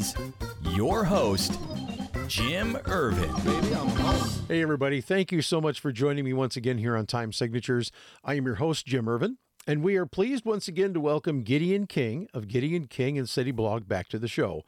[0.00, 0.14] is,
[0.72, 1.58] your host,
[2.26, 3.32] Jim Irvin.
[3.44, 4.46] Baby, I'm home.
[4.48, 5.00] Hey, everybody.
[5.00, 7.92] Thank you so much for joining me once again here on Time Signatures.
[8.24, 11.86] I am your host, Jim Irvin, and we are pleased once again to welcome Gideon
[11.86, 14.62] King of Gideon King and City Blog back to the show.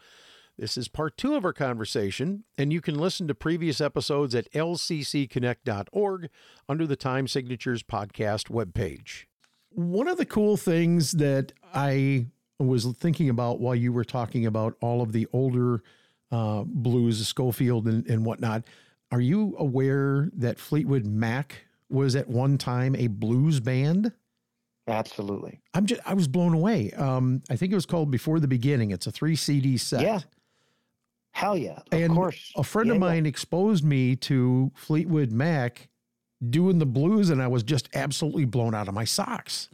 [0.58, 4.52] This is part two of our conversation, and you can listen to previous episodes at
[4.52, 6.28] lccconnect.org
[6.68, 9.24] under the Time Signatures podcast webpage.
[9.70, 12.26] One of the cool things that I
[12.62, 15.82] was thinking about while you were talking about all of the older
[16.30, 18.64] uh, blues, Scofield and, and whatnot,
[19.10, 24.12] are you aware that Fleetwood Mac was at one time a blues band?
[24.88, 25.60] Absolutely.
[25.74, 26.90] I'm just I was blown away.
[26.92, 28.90] Um, I think it was called Before the Beginning.
[28.90, 30.00] It's a three CD set.
[30.02, 30.20] Yeah.
[31.32, 31.78] Hell yeah.
[31.90, 32.52] Of and course.
[32.56, 33.06] a friend Yeah, of yeah.
[33.08, 35.88] mine exposed me to Fleetwood Mac
[36.50, 39.68] doing the blues, and I was just absolutely blown out of my socks.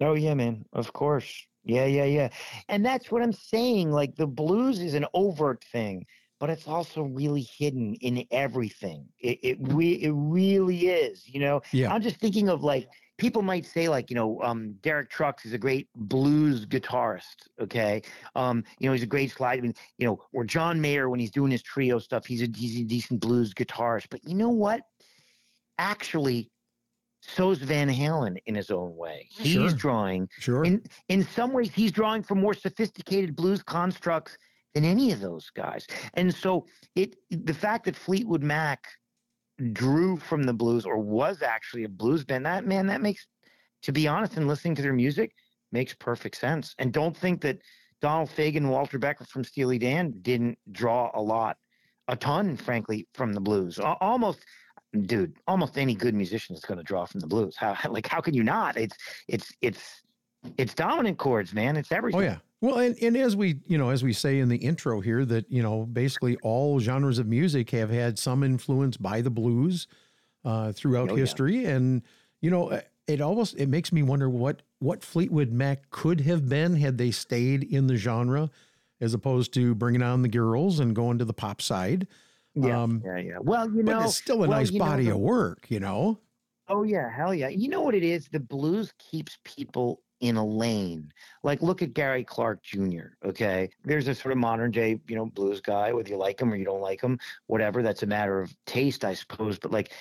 [0.00, 0.66] Oh yeah, man.
[0.72, 1.46] Of course.
[1.64, 2.28] Yeah, yeah, yeah.
[2.68, 3.90] And that's what I'm saying.
[3.90, 6.06] Like the blues is an overt thing,
[6.38, 9.06] but it's also really hidden in everything.
[9.18, 11.28] It it, re- it really is.
[11.28, 11.62] You know.
[11.72, 11.92] Yeah.
[11.92, 15.52] I'm just thinking of like people might say like you know um, Derek Trucks is
[15.52, 17.48] a great blues guitarist.
[17.60, 18.02] Okay.
[18.34, 19.58] Um, you know he's a great slide.
[19.58, 22.48] I mean, you know, or John Mayer when he's doing his trio stuff, he's a
[22.56, 24.06] he's a decent blues guitarist.
[24.10, 24.80] But you know what?
[25.78, 26.50] Actually,
[27.20, 29.28] so's Van Halen in his own way.
[29.38, 29.70] Oh, he's Sure.
[29.72, 30.64] drawing Sure.
[30.64, 34.36] in in some ways he's drawing from more sophisticated blues constructs
[34.74, 38.86] than any of those guys and so it the fact that fleetwood mac
[39.72, 43.26] drew from the blues or was actually a blues band that man that makes
[43.82, 45.34] to be honest and listening to their music
[45.72, 47.58] makes perfect sense and don't think that
[48.00, 51.58] donald fagen and walter becker from steely dan didn't draw a lot
[52.08, 54.40] a ton frankly from the blues almost
[55.06, 58.20] dude almost any good musician is going to draw from the blues how like how
[58.20, 58.96] can you not it's
[59.28, 60.02] it's it's
[60.56, 61.76] it's dominant chords, man.
[61.76, 62.18] It's everything.
[62.18, 62.38] Oh yeah.
[62.62, 65.44] Well, and, and as we you know as we say in the intro here that
[65.52, 69.86] you know basically all genres of music have had some influence by the blues
[70.46, 71.20] uh, throughout Oh, yeah.
[71.20, 72.00] history, and
[72.40, 76.74] you know it almost it makes me wonder what what Fleetwood Mac could have been
[76.74, 78.50] had they stayed in the genre
[79.02, 82.06] as opposed to bringing on the girls and going to the pop side.
[82.54, 83.38] Yeah, Um, yeah, yeah.
[83.40, 85.70] Well, you know, but it's still a well, nice you know, body the- of work,
[85.70, 86.18] you know.
[86.68, 87.48] Oh yeah, hell yeah.
[87.48, 88.28] You know what it is?
[88.28, 91.10] The blues keeps people in a lane.
[91.42, 93.08] Like look at Gary Clark Jr.
[93.24, 95.92] Okay, there's a sort of modern day, you know, blues guy.
[95.92, 97.82] Whether you like him or you don't like him, whatever.
[97.82, 99.58] That's a matter of taste, I suppose.
[99.58, 99.92] But like,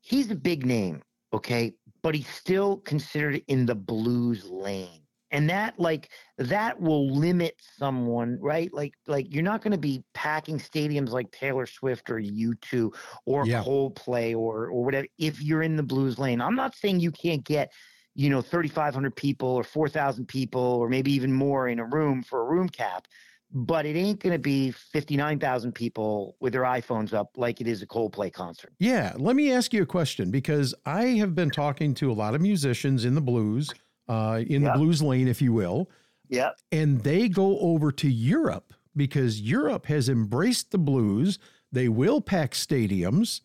[0.00, 1.02] he's a big name.
[1.32, 5.01] Okay, but he's still considered in the blues lane.
[5.32, 8.72] And that like that will limit someone, right?
[8.72, 12.94] Like like you're not going to be packing stadiums like Taylor Swift or U2
[13.24, 13.62] or Yeah.
[13.62, 16.40] Coldplay or or whatever if you're in the blues lane.
[16.40, 17.72] I'm not saying you can't get,
[18.14, 22.42] you know, 3,500 people or 4,000 people or maybe even more in a room for
[22.42, 23.08] a room cap,
[23.50, 27.80] but it ain't going to be 59,000 people with their iPhones up like it is
[27.82, 28.72] a Coldplay concert.
[28.78, 32.34] Yeah, let me ask you a question because I have been talking to a lot
[32.34, 33.74] of musicians in the blues,
[34.12, 34.72] uh, in Yeah.
[34.72, 35.88] the blues lane, if you will,
[36.28, 36.50] Yeah.
[36.70, 41.38] and they go over to Europe because Europe has embraced the blues.
[41.70, 43.40] They will pack stadiums.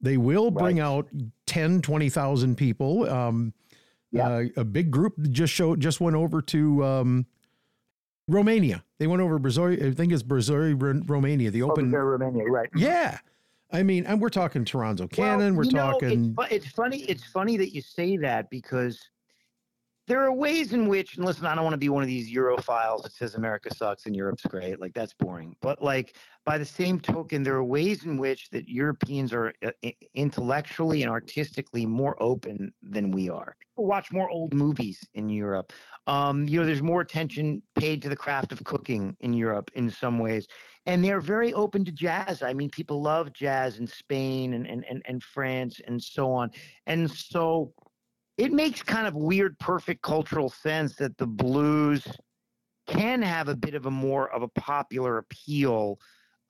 [0.00, 0.84] They will bring Right.
[0.84, 1.08] out
[1.46, 3.08] 10, 20,000 people.
[3.08, 3.54] Um,
[4.10, 4.28] Yeah.
[4.28, 7.26] uh, a big group just showed, just went over to um,
[8.28, 8.84] Romania.
[8.98, 9.66] They went over Brazil.
[9.68, 11.90] I think it's Brazil, Romania, the open.
[11.90, 12.68] Romania, right.
[12.76, 13.18] Yeah.
[13.74, 15.56] I mean, and we're talking Toronzo Cannon.
[15.56, 16.34] we're know, talking.
[16.38, 16.98] it's, it's funny.
[17.04, 19.00] It's funny that you say that because
[20.08, 22.32] there are ways in which, and listen, I don't want to be one of these
[22.32, 24.80] Europhiles that says America sucks and Europe's great.
[24.80, 25.54] Like that's boring.
[25.60, 29.70] But like by the same token, there are ways in which that Europeans are uh,
[30.14, 33.56] intellectually and artistically more open than we are.
[33.70, 35.72] People watch more old movies in Europe.
[36.08, 39.88] Um, you know, there's more attention paid to the craft of cooking in Europe in
[39.88, 40.48] some ways
[40.86, 42.42] and they're very open to jazz.
[42.42, 46.50] I mean, people love jazz in Spain and, and, and, and France and so on.
[46.86, 47.72] And so
[48.38, 52.06] it makes kind of weird, perfect cultural sense that the blues
[52.86, 55.98] can have a bit of a more of a popular appeal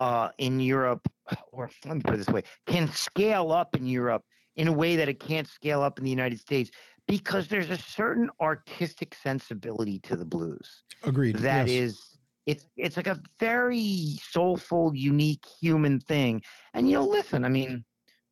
[0.00, 1.06] uh, in Europe,
[1.52, 4.24] or let me put it this way, can scale up in Europe
[4.56, 6.70] in a way that it can't scale up in the United States
[7.08, 11.36] because there's a certain artistic sensibility to the blues Agreed.
[11.36, 11.76] that yes.
[11.76, 16.42] is it's it's like a very soulful unique human thing
[16.74, 17.84] and you know listen i mean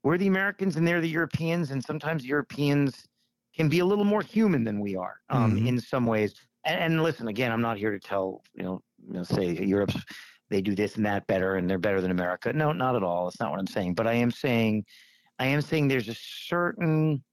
[0.02, 3.06] we're the americans and they're the europeans and sometimes europeans
[3.56, 5.66] can be a little more human than we are um, Mhm.
[5.66, 6.34] in some ways.
[6.64, 9.96] And, and listen again i'm not here to tell you know, you know say europe's
[10.50, 12.52] they do this and that better and they're better than america.
[12.52, 13.24] No not at all.
[13.24, 13.94] That's not what i'm saying.
[13.94, 14.84] But i am saying
[15.38, 17.24] i am saying there's a certain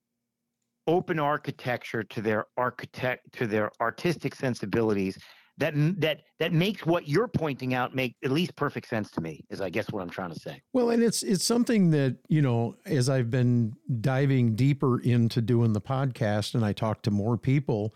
[0.88, 5.18] open architecture to their architect to their artistic sensibilities
[5.60, 9.44] that that that makes what you're pointing out make at least perfect sense to me
[9.50, 12.42] is i guess what i'm trying to say Well, and it's it's something that you
[12.42, 17.38] know, as I've been diving deeper into doing the podcast, and I talk to more
[17.38, 17.94] people.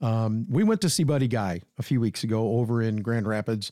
[0.00, 3.70] Um, we went to see Buddy Guy a few weeks ago over in Grand Rapids,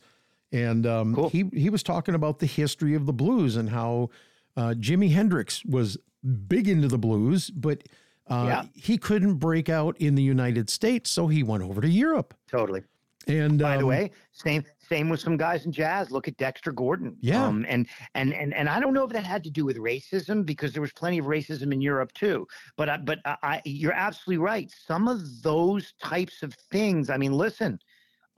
[0.53, 1.29] and um, Cool.
[1.31, 4.11] he he was talking about the history of the blues and how
[4.57, 5.99] uh, Jimi Hendrix was
[6.47, 7.83] big into the blues, but
[8.31, 8.65] uh, Yeah.
[8.75, 12.35] he couldn't break out in the United States, so he went over to Europe.
[12.49, 12.83] totally
[13.29, 16.11] And by the um, way same same with some guys in jazz.
[16.11, 17.17] Look at dexter gordon.
[17.21, 17.45] Yeah.
[17.47, 20.45] um, and and and and i don't know if that had to do with racism
[20.45, 22.47] because there was plenty of racism in europe too.
[22.77, 24.71] But I, but I, you're absolutely right.
[24.87, 27.79] Some of those types of things i mean listen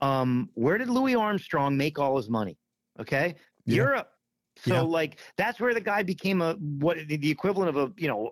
[0.01, 2.57] um where did louis armstrong make all his money?
[2.99, 3.35] Okay?
[3.65, 3.75] Yeah.
[3.75, 4.09] europe.
[4.57, 4.81] So Yeah.
[4.81, 8.31] like that's where the guy became a what the, the equivalent of a you know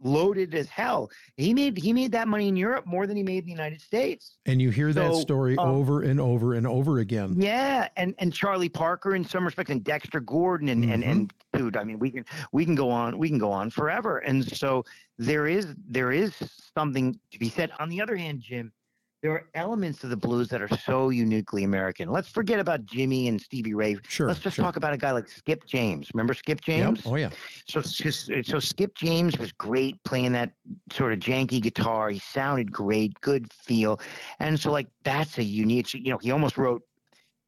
[0.00, 3.38] loaded as hell he made he made that money in europe more than he made
[3.38, 6.98] in the united states and you hear that story um, over and over and over
[6.98, 7.34] again.
[7.36, 11.76] yeah, and and Charlie Parker in some respects, and Dexter Gordon, and and and dude,
[11.76, 14.18] I mean, we can we can go on, we can go on forever.
[14.18, 14.84] And so
[15.18, 16.32] there is there is
[16.74, 17.70] something to be said.
[17.78, 18.72] On the other hand, Jim,
[19.22, 22.10] there are elements of the blues that are so uniquely American.
[22.10, 23.96] Let's forget about Jimi and Stevie Ray.
[24.06, 24.28] Sure.
[24.28, 24.64] Let's just sure.
[24.64, 26.08] talk about a guy like Skip James.
[26.14, 27.04] Remember Skip James?
[27.04, 27.12] Yep.
[27.12, 27.30] Oh yeah.
[27.66, 28.10] So, so
[28.42, 30.52] so Skip James was great playing that
[30.92, 32.10] sort of janky guitar.
[32.10, 34.00] He sounded great, good feel,
[34.38, 35.92] and so like that's a unique.
[35.94, 36.82] You know, he almost wrote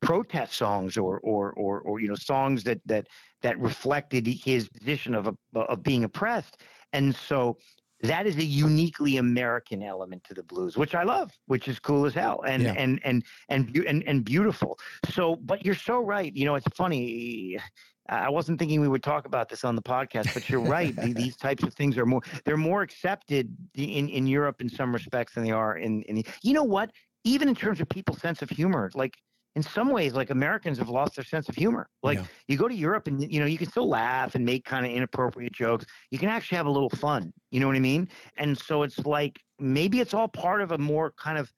[0.02, 3.06] protest songs or or or or you know songs that that
[3.42, 6.62] that reflected his position of a, of being oppressed,
[6.92, 7.56] and so
[8.02, 12.06] that is a uniquely American element to the blues, which I love, which is cool
[12.06, 12.74] as hell, and Yeah.
[12.76, 14.78] and and and and and beautiful.
[15.10, 16.34] So, but you're so right.
[16.34, 17.58] You know, it's funny.
[18.08, 20.96] I wasn't thinking we would talk about this on the podcast, but you're right.
[20.96, 25.34] These types of things are more they're more accepted in in Europe in some respects
[25.34, 26.16] than they are in in.
[26.16, 26.90] The, you know what?
[27.24, 29.18] Even in terms of people's sense of humor, like
[29.56, 31.88] in some ways, like Americans have lost their sense of humor.
[32.02, 32.26] Like Yeah.
[32.48, 34.92] you go to Europe and you know you can still laugh and make kind of
[34.92, 35.86] inappropriate jokes.
[36.10, 37.32] You can actually have a little fun.
[37.50, 38.08] You know what I mean?
[38.36, 41.52] And so it's like maybe it's all part of a more kind of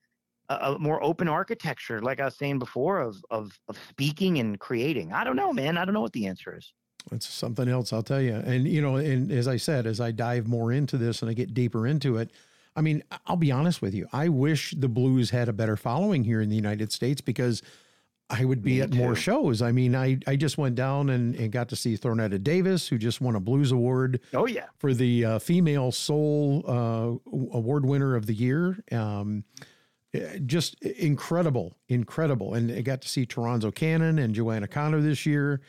[0.48, 4.58] a, a more open architecture, like I was saying before, of of of speaking and
[4.58, 5.12] creating.
[5.12, 5.76] I don't know, man.
[5.76, 6.72] I don't know what the answer is.
[7.10, 8.34] It's something else, I'll tell you.
[8.34, 11.34] And you know, and as I said, as I dive more into this and I
[11.34, 12.30] get deeper into it,
[12.74, 14.08] I mean, I'll be honest with you.
[14.12, 17.62] I wish the blues had a better following here in the United States because
[18.30, 19.60] I would be Me at more shows.
[19.60, 22.96] I mean, I I just went down and, and got to see Thornetta Davis, who
[22.96, 24.66] just won a blues award Oh yeah.
[24.78, 28.78] for the uh, female soul uh, award winner of the year.
[28.90, 29.44] Um,
[30.14, 35.26] eh, just incredible, incredible, and I got to see Toronzo Cannon and Joanna Connor this
[35.26, 35.60] year.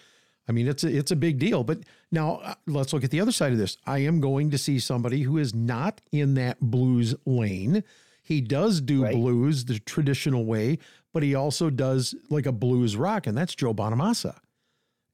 [0.48, 1.64] I mean, it's a, it's a big deal.
[1.64, 1.80] But
[2.12, 3.78] now uh, let's look at the other side of this.
[3.86, 7.84] I am going to see somebody who is not in that blues lane.
[8.24, 9.14] He does do Right.
[9.16, 10.80] blues the traditional way,
[11.14, 14.38] but he also does like a blues rock, and that's Joe Bonamassa.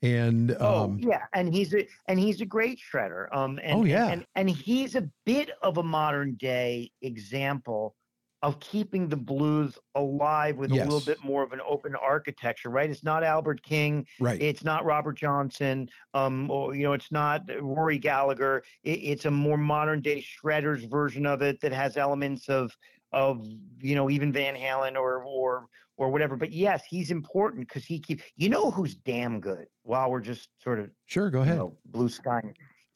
[0.02, 3.28] And Oh um, yeah, and he's a and he's a great shredder.
[3.36, 4.08] Um, and, Oh, yeah.
[4.08, 7.96] and and he's a bit of a modern day example
[8.42, 12.70] of keeping the blues alive with a little bit more of an open architecture.
[12.70, 12.90] Right?
[12.90, 14.06] It's not Albert King.
[14.20, 15.90] right, It's not Robert Johnson.
[16.14, 18.64] Um, or you know, it's not Rory Gallagher.
[18.84, 22.76] It, it's a more modern day shredders version of it that has elements of
[23.12, 23.46] of
[23.80, 25.66] you know even Van Halen or or
[25.98, 26.38] or whatever.
[26.38, 28.24] But yes, he's important because he keeps.
[28.38, 29.66] You know who's damn good.
[29.84, 31.58] While we're just sort of sure, go you ahead.
[31.58, 32.42] know, blue sky.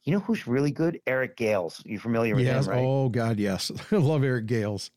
[0.04, 1.00] You know who's really good?
[1.06, 1.82] Eric Gales.
[1.84, 2.66] You familiar with Yes.
[2.66, 2.84] him, right?
[2.84, 3.70] Oh God, yes.
[3.92, 4.90] I love Eric Gales.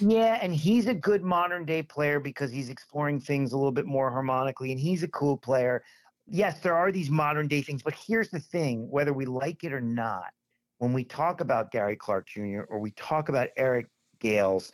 [0.00, 3.86] Yeah, and he's a good modern day player because he's exploring things a little bit
[3.86, 5.82] more harmonically, and he's a cool player.
[6.26, 9.72] Yes, there are these modern day things, but here's the thing: whether we like it
[9.72, 10.32] or not,
[10.78, 12.62] when we talk about Gary Clark Jr.
[12.68, 13.86] or we talk about Eric
[14.20, 14.72] Gales,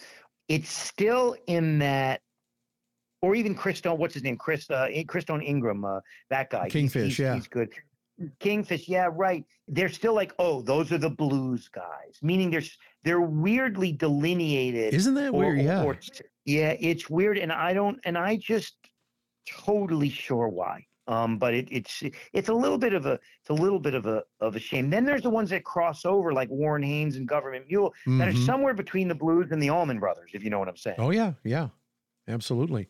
[0.48, 2.20] it's still in that,
[3.22, 3.98] or even Christone.
[3.98, 4.36] What's his name?
[4.36, 5.84] Chris uh, Christone Ingram.
[5.84, 6.64] Uh, that guy.
[6.64, 7.34] He's- Kingfish, he's, yeah.
[7.34, 7.72] he's good.
[8.40, 9.44] Kingfish, yeah, right.
[9.68, 12.18] They're still like, oh, those are the blues guys.
[12.22, 12.62] Meaning, they're
[13.04, 14.94] they're weirdly delineated.
[14.94, 15.60] Isn't that or- weird?
[15.60, 15.82] Yeah.
[15.84, 15.98] or-
[16.44, 18.76] yeah, it's weird, and I don't, and I just
[19.48, 20.86] totally sure why.
[21.08, 24.06] Um, but it, it's it's a little bit of a it's a little bit of
[24.06, 24.90] a of a shame.
[24.90, 28.32] Then there's the ones that cross over, like Warren Haynes and Government Mule, that are
[28.32, 28.44] Mhm.
[28.46, 30.96] somewhere between the Blues and the Allman Brothers, if you know what I'm saying.
[30.98, 31.68] Oh yeah, yeah,
[32.26, 32.88] absolutely.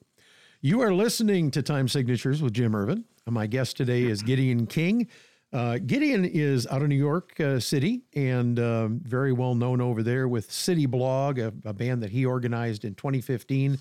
[0.66, 3.04] You are listening to Time Signatures with Jim Irvin.
[3.25, 5.06] My guest today is Gideon King.
[5.52, 10.02] Uh, Gideon is out of New York uh, City and um, very well known over
[10.02, 13.78] there with City Blog, a, a band that he organized in 2015.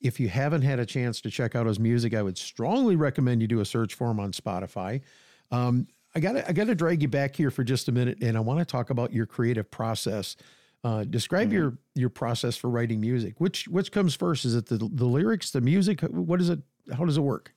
[0.00, 3.42] If you haven't had a chance to check out his music, I would strongly recommend
[3.42, 5.02] you do a search for him on Spotify.
[5.50, 8.38] Um, I got I got to drag you back here for just a minute, and
[8.38, 10.36] I want to talk about your creative process.
[10.84, 13.34] Uh, describe your your process for writing music.
[13.38, 14.44] Which which comes first?
[14.44, 16.02] Is it the the lyrics, the music?
[16.02, 16.60] What is it?
[16.96, 17.52] How does it work?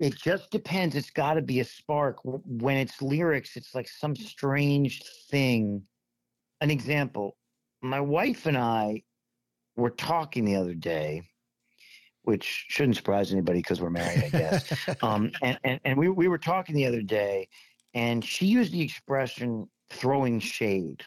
[0.00, 0.96] It just depends.
[0.96, 2.18] It's got to be a spark.
[2.24, 5.82] When it's lyrics, it's like some strange thing.
[6.60, 7.36] An example
[7.82, 9.02] my wife and I
[9.76, 11.22] were talking the other day,
[12.22, 14.72] which shouldn't surprise anybody because we're married, I guess.
[15.02, 17.48] um, and, and, and we, we were talking the other day,
[17.94, 21.02] and she used the expression throwing shade.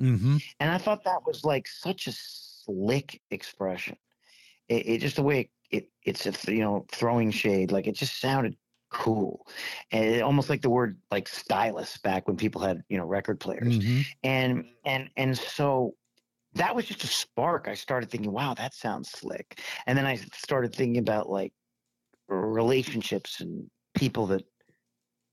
[0.00, 0.38] Mm-hmm.
[0.60, 3.96] And I thought that was like such a slick expression.
[4.68, 7.94] It, it just the way it, it it's a, you know throwing shade like it
[7.94, 8.56] just sounded
[8.90, 9.46] cool,
[9.92, 13.40] and it, almost like the word like stylus back when people had you know record
[13.40, 13.78] players.
[13.78, 14.00] Mm-hmm.
[14.24, 15.94] And and and so
[16.54, 17.68] that was just a spark.
[17.68, 19.60] I started thinking, wow, that sounds slick.
[19.86, 21.52] And then I started thinking about like
[22.28, 24.44] relationships and people that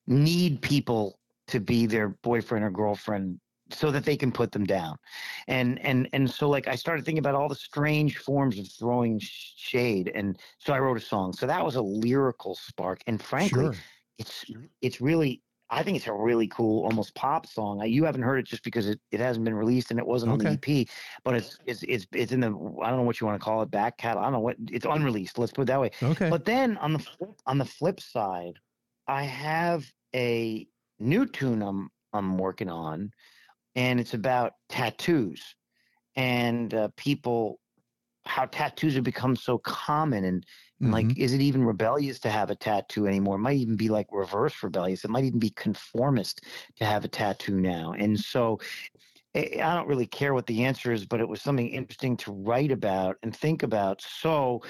[0.06, 4.98] need people to be their boyfriend or girlfriend so that they can put them down
[5.48, 9.20] and and and so like i started thinking about all the strange forms of throwing
[9.20, 13.22] sh- shade and so i wrote a song so that was a lyrical spark and
[13.22, 13.76] frankly Sure.
[14.18, 14.46] it's
[14.82, 17.86] it's really I think it's a really cool, almost pop song.
[17.86, 20.38] You haven't heard it just because it, it hasn't been released and it wasn't on
[20.38, 20.88] the EP,
[21.26, 23.62] but it's it's it's it's in the I don't know what you want to call
[23.62, 24.24] it back catalog.
[24.24, 25.38] I don't know what it's unreleased.
[25.38, 25.92] Let's put it that way.
[26.02, 26.30] Okay.
[26.30, 28.54] But then on the flip, on the flip side,
[29.08, 30.66] I have a
[31.00, 33.12] new tune I'm I'm working on,
[33.78, 35.56] and it's about tattoos
[36.16, 37.62] and uh, people
[38.26, 40.46] how tattoos have become so common and
[40.84, 41.18] and like, Mhm.
[41.18, 43.36] is it even rebellious to have a tattoo anymore?
[43.38, 45.06] It might even be like reverse rebellious.
[45.06, 46.42] It might even be conformist
[46.78, 47.94] to have a tattoo now.
[47.94, 48.60] And so
[49.36, 52.32] I I don't really care what the answer is, but it was something interesting to
[52.32, 54.02] write about and think about.
[54.02, 54.62] So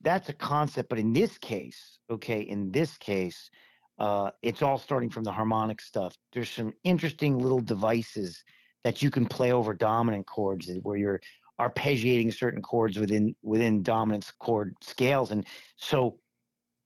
[0.00, 0.88] that's a concept.
[0.90, 3.50] But in this case, okay, in this case,
[3.98, 6.16] uh, it's all starting from the harmonic stuff.
[6.32, 8.42] There's some interesting little devices
[8.82, 11.20] that you can play over dominant chords where you're
[11.60, 15.46] arpeggiating certain chords within within dominant chord scales and
[15.76, 16.18] so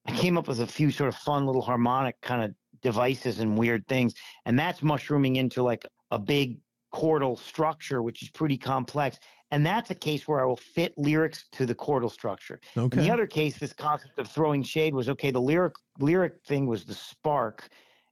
[0.07, 3.57] i came up with a few sort of fun little harmonic kind of devices and
[3.57, 6.59] weird things and that's mushrooming into like a big
[6.93, 9.19] chordal structure which is pretty complex
[9.51, 13.03] and that's a case where i will fit lyrics to the chordal structure in okay.
[13.03, 15.31] the other case, this concept of throwing shade was okay.
[15.31, 17.69] The lyric lyric thing was the spark,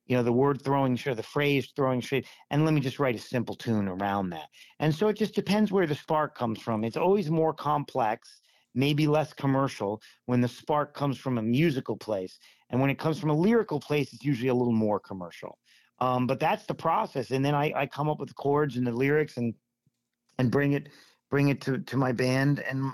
[0.07, 3.15] you know, the word throwing shade, the phrase throwing shade, and let me just write
[3.15, 4.49] a simple tune around that.
[4.81, 6.85] And so it just depends where the spark comes from.
[6.85, 8.41] It's always more complex,
[8.75, 12.39] maybe less commercial when the spark comes from a musical place,
[12.71, 15.59] and when it comes from a lyrical place, it's usually a little more commercial.
[15.99, 18.87] Um, but that's the process, and then I, I come up with the chords and
[18.87, 19.55] the lyrics and
[20.39, 20.91] and bring it
[21.31, 22.93] bring it to to my band and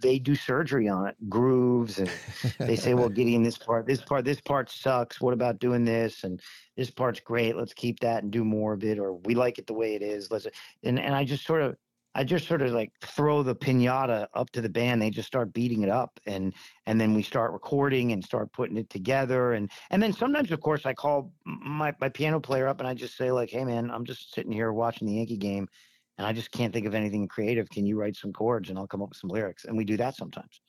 [0.00, 2.10] they do surgery on it grooves and
[2.58, 5.20] they say well gideon this part this part this part sucks.
[5.20, 6.24] What about doing this?
[6.24, 6.40] And
[6.76, 7.56] this part's great.
[7.56, 10.02] Let's keep that and do more of it or we like it the way it
[10.02, 10.30] is.
[10.30, 10.46] Let's
[10.82, 11.76] and, and i just sort of
[12.14, 15.02] i just sort of like throw the piñata up to the band.
[15.02, 16.54] They just start beating it up and
[16.86, 19.52] and then we start recording and start putting it together.
[19.52, 22.94] And and then sometimes of course i call my, my piano player up and i
[22.94, 25.68] just say like hey man i'm just sitting here watching the yankee game
[26.18, 27.70] and I just can't think of anything creative.
[27.70, 29.64] Can you write some chords and I'll come up with some lyrics?
[29.64, 30.60] And we do that sometimes.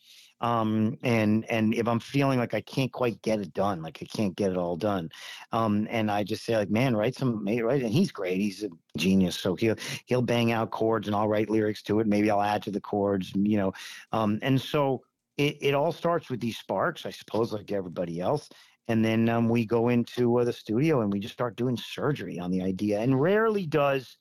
[0.41, 4.05] Um, and and if I'm feeling like I can't quite get it done, like I
[4.05, 5.09] can't get it all done,
[5.51, 7.83] um, and I just say like, man, write some, write.
[7.83, 8.37] And he's great.
[8.37, 9.37] He's a genius.
[9.37, 9.75] So he'll
[10.05, 12.07] he'll bang out chords and I'll write lyrics to it.
[12.07, 13.73] Maybe I'll add to the chords, you know.
[14.13, 15.01] Um, and so
[15.37, 18.49] it, it all starts with these sparks, I suppose, like everybody else.
[18.89, 22.39] And then um, we go into uh, the studio and we just start doing surgery
[22.39, 22.99] on the idea.
[22.99, 24.17] And rarely does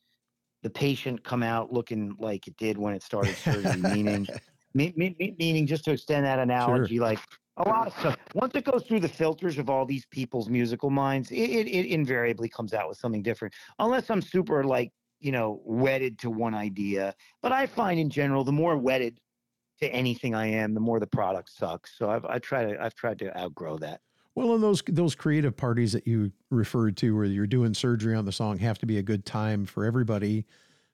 [0.63, 4.27] the patient come out looking like it did when it started surgery, meaning,
[4.75, 7.21] me, me, me- meaning just to extend that analogy, like
[7.59, 8.17] a lot of stuff.
[8.35, 11.87] Once it goes through the filters of all these people's musical minds, it, it, it
[11.87, 16.55] invariably comes out with something different, unless I'm super like, you know, wedded to one
[16.55, 17.15] idea.
[17.43, 19.21] But I find in general, the more wedded
[19.81, 21.97] to anything I am, the more the product sucks.
[21.97, 24.01] So I've, I try to, I've tried to outgrow that.
[24.39, 28.25] Well, and those those creative parties that you referred to, where you're doing surgery on
[28.25, 30.45] the song, have to be a good time for everybody,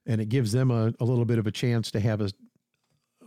[0.06, 2.30] and it gives them a, a little bit of a chance to have a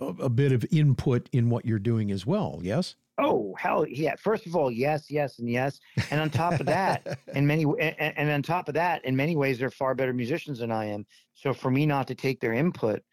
[0.02, 2.60] a, a bit of input in what you're doing as well.
[2.64, 2.96] Yes.
[3.20, 4.16] Oh, hell yeah.
[4.16, 5.80] First of all, yes, yes, and yes.
[6.10, 9.36] And on top of that, in many and, and on top of that, in many
[9.36, 11.06] ways, they're far better musicians than I am.
[11.36, 13.04] So for me not to take their input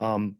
[0.00, 0.36] um,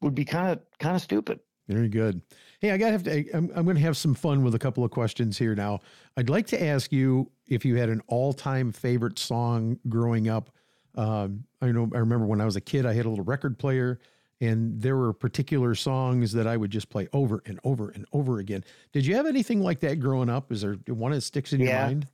[0.00, 1.40] would be kind of kind of stupid.
[1.68, 2.22] Very good.
[2.60, 3.30] Hey, I got to have to.
[3.32, 5.80] I'm, I'm going to have some fun with a couple of questions here now.
[6.16, 10.50] I'd like to ask you if you had an all-time favorite song growing up.
[10.94, 11.88] Um, I know.
[11.94, 14.00] I remember when I was a kid, I had a little record player,
[14.40, 18.38] and there were particular songs that I would just play over and over and over
[18.38, 18.64] again.
[18.92, 20.50] Did you have anything like that growing up?
[20.50, 22.08] Is there one that sticks in your mind?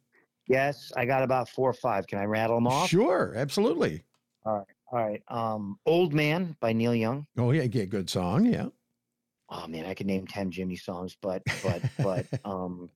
[0.49, 2.07] Yes, I got about four or five.
[2.07, 2.91] Can I rattle them off?
[2.91, 4.03] Sure, absolutely.
[4.45, 5.23] All right.
[5.29, 7.27] Um, Old Man by Neil Young.
[7.39, 8.45] Oh yeah, yeah, good song.
[8.47, 8.67] Yeah.
[9.49, 12.91] Oh man, I could name ten Jimi songs, but but but um,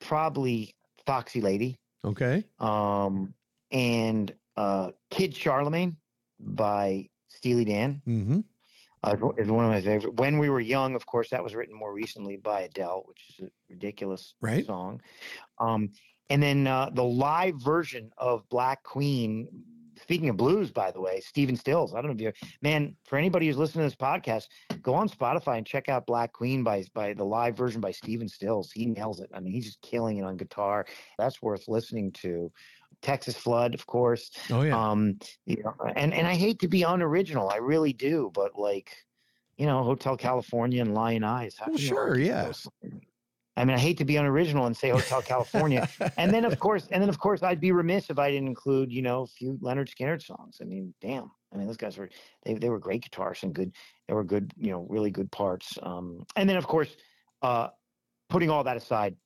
[0.00, 0.74] probably
[1.06, 1.78] Foxy Lady.
[2.04, 2.44] Okay.
[2.58, 3.34] Um,
[3.70, 5.96] and uh, Kid Charlemagne
[6.38, 8.02] by Steely Dan.
[8.06, 8.40] Mm-hmm.
[9.02, 10.14] uh, is one of my favorite.
[10.14, 13.46] When we were young, of course, that was written more recently by Adele, which is
[13.46, 14.64] a ridiculous Right.
[14.66, 15.00] song.
[15.58, 15.90] Um,
[16.30, 19.48] and then uh, the live version of Black Queen.
[20.06, 21.92] Speaking of blues, by the way, Stephen Stills.
[21.92, 24.46] I don't know if you, man, for anybody who's listening to this podcast,
[24.80, 28.28] go on Spotify and check out Black Queen by by the live version by Stephen
[28.28, 28.70] Stills.
[28.70, 29.28] He nails it.
[29.34, 30.86] I mean, he's just killing it on guitar.
[31.18, 32.52] That's worth listening to.
[33.02, 34.30] Texas Flood, of course.
[34.50, 34.90] Oh yeah.
[34.90, 38.96] Um, you know, and and I hate to be unoriginal, I really do, but like,
[39.58, 41.56] you know, Hotel California and Lyin' Eyes.
[41.58, 42.44] How Well, sure, yeah.
[42.44, 42.66] those?
[43.56, 46.86] I mean, I hate to be unoriginal and say Hotel California, and then of course,
[46.90, 49.58] and then of course, I'd be remiss if I didn't include, you know, a few
[49.62, 50.58] Lynyrd Skynyrd songs.
[50.60, 51.30] I mean, damn.
[51.52, 52.10] I mean, those guys were
[52.44, 53.72] they they were great guitarists and good.
[54.08, 55.78] They were good, you know, really good parts.
[55.82, 56.96] Um, and then of course,
[57.42, 57.68] uh,
[58.28, 59.16] putting all that aside,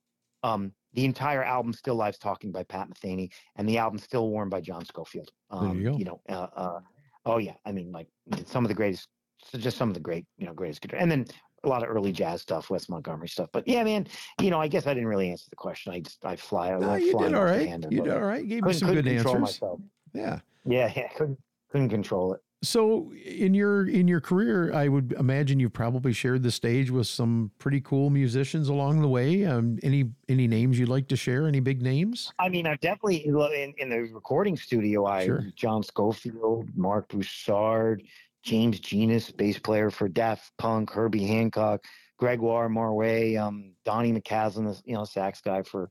[0.42, 4.48] um, the entire album "Still Life Talking" by Pat Metheny, and the album "Still Warm"
[4.48, 5.30] by John Scofield.
[5.50, 5.96] Um, you go.
[5.96, 6.80] You know, uh, uh,
[7.26, 8.08] oh yeah, I mean, like
[8.46, 9.08] some of the greatest,
[9.44, 11.26] so just some of the great, you know, greatest guitar, and then
[11.64, 13.50] a lot of early jazz stuff, Wes Montgomery stuff.
[13.52, 14.06] But yeah, man,
[14.40, 15.92] you know, I guess I didn't really answer the question.
[15.92, 16.72] I just I fly.
[16.72, 17.68] I No, you did all right.
[17.68, 18.46] handle, You did all right.
[18.46, 19.40] Gave me some good answers.
[19.40, 19.80] myself.
[20.12, 20.40] Yeah.
[20.64, 21.38] Yeah, yeah, couldn't
[21.70, 22.40] couldn't control it.
[22.62, 27.06] So in your in your career, I would imagine you've probably shared the stage with
[27.06, 29.46] some pretty cool musicians along the way.
[29.46, 31.46] Um, any any names you'd like to share?
[31.48, 32.30] Any big names?
[32.38, 35.06] I mean, I definitely in, in the recording studio.
[35.06, 35.44] I Sure.
[35.56, 38.02] John Scofield, Marc Broussard,
[38.42, 41.84] James Genus, bass player for Daft Punk, Herbie Hancock,
[42.18, 45.90] Gregoire Maret, um, Donny McCaslin, the, you know, sax guy for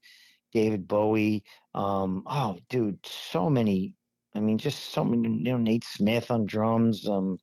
[0.54, 1.44] David Bowie.
[1.76, 3.94] Um, oh, dude, so many.
[4.36, 5.28] I mean, just so many.
[5.28, 7.08] You know, Nate Smith on drums.
[7.08, 7.38] Um,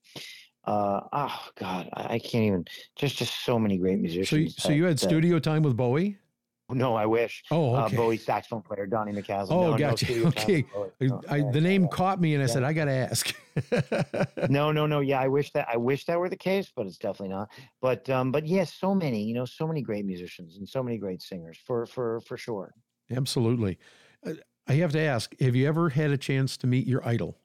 [0.64, 2.64] uh, oh God, I, I can't even.
[2.96, 4.40] Just, just so many great So musicians.
[4.42, 6.18] you, so that- you had that- studio time with Bowie?
[6.68, 7.44] No, I wish.
[7.52, 7.96] Oh, Uh, okay.
[7.96, 9.52] Bowie saxophone player Donny McCaslin.
[9.52, 10.06] Oh, No, no gotcha.
[10.06, 10.64] time Okay.
[11.00, 11.88] I, No, I, the name yeah.
[11.88, 12.52] caught me, and I Yeah.
[12.52, 13.34] said, I got to ask.
[14.50, 15.00] No, no, no.
[15.00, 17.50] Yeah, I wish that I wish that were the case, but it's definitely not.
[17.80, 20.98] But um, but yes, so many, you know, so many great musicians and so many
[20.98, 22.72] great singers for for for sure.
[23.10, 23.78] Absolutely.
[24.24, 24.34] Uh,
[24.66, 27.38] I have to ask: Have you ever had a chance to meet your idol?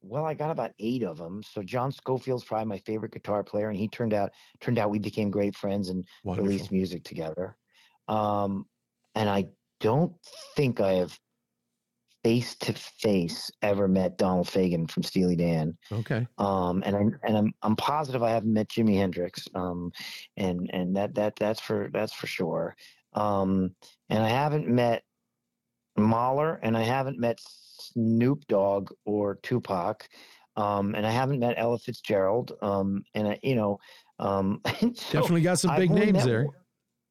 [0.00, 1.42] Well, I got about eight of them.
[1.42, 4.98] So John Scofield's probably my favorite guitar player, and he turned out turned out we
[4.98, 6.46] became great friends and Wonderful.
[6.46, 7.56] released music together.
[8.08, 8.66] Um,
[9.14, 9.46] and I
[9.80, 10.12] don't
[10.56, 11.18] think I have
[12.24, 15.76] face to face ever met Donald Fagen from Steely Dan.
[15.92, 16.26] Okay.
[16.38, 19.92] um, and I'm and I'm I'm positive I haven't met Jimi Hendrix, um,
[20.36, 22.76] and and that that that's for that's for sure.
[23.14, 23.74] Um,
[24.10, 25.02] and I haven't met
[25.96, 30.08] Mahler, and I haven't met Snoop Dogg or Tupac,
[30.56, 33.78] um, and I haven't met Ella Fitzgerald, um, and I, you know,
[34.18, 36.46] um, so Definitely got some big names met there.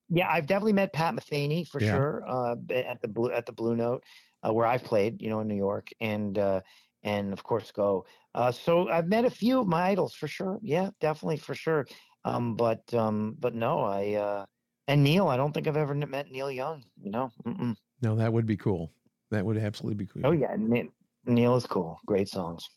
[0.10, 1.92] Yeah, I've definitely met Pat Metheny for Yeah.
[1.92, 4.04] sure uh, at the blue at the Blue Note,
[4.44, 6.62] uh, where I've played, you know, in New York, and uh,
[7.04, 8.06] and of course Go.
[8.34, 10.60] Uh, so I've met a few of my idols for sure.
[10.62, 11.86] Yeah, definitely for sure.
[12.24, 14.46] Um, but um, but no, I uh,
[14.88, 15.28] and Neil.
[15.28, 16.84] I don't think I've ever met Neil Young.
[17.02, 17.32] You know.
[17.46, 17.76] Mm-mm.
[18.02, 18.92] No, that would be cool.
[19.32, 20.26] That would absolutely be cool.
[20.26, 20.90] Oh yeah, Ne-
[21.26, 22.00] Neil is cool.
[22.06, 22.68] Great songs.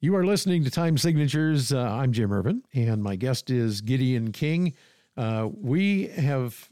[0.00, 1.72] You are listening to Time Signatures.
[1.72, 4.74] Uh, I'm Jim Irvin, and my guest is Gideon King.
[5.16, 6.68] Uh, we have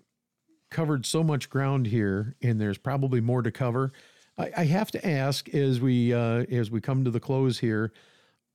[0.70, 3.92] covered so much ground here, and there's probably more to cover.
[4.36, 7.92] I, I have to ask as we uh, as we come to the close here.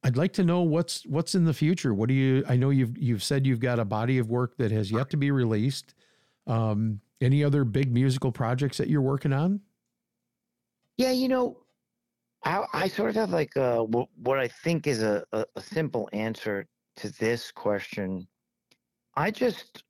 [0.03, 1.93] I'd like to know what's what's in the future.
[1.93, 2.43] What do you?
[2.47, 5.17] I know you've you've said you've got a body of work that has yet to
[5.17, 5.95] be released.
[6.47, 9.59] Um, any other big musical projects that you're working on?
[10.97, 11.57] Yeah, you know,
[12.43, 16.09] I, I sort of have like a, what, what I think is a, a simple
[16.13, 16.65] answer
[16.97, 18.27] to this question.
[19.15, 19.83] I just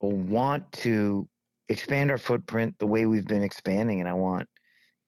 [0.00, 1.28] want to
[1.68, 4.48] expand our footprint the way we've been expanding, and I want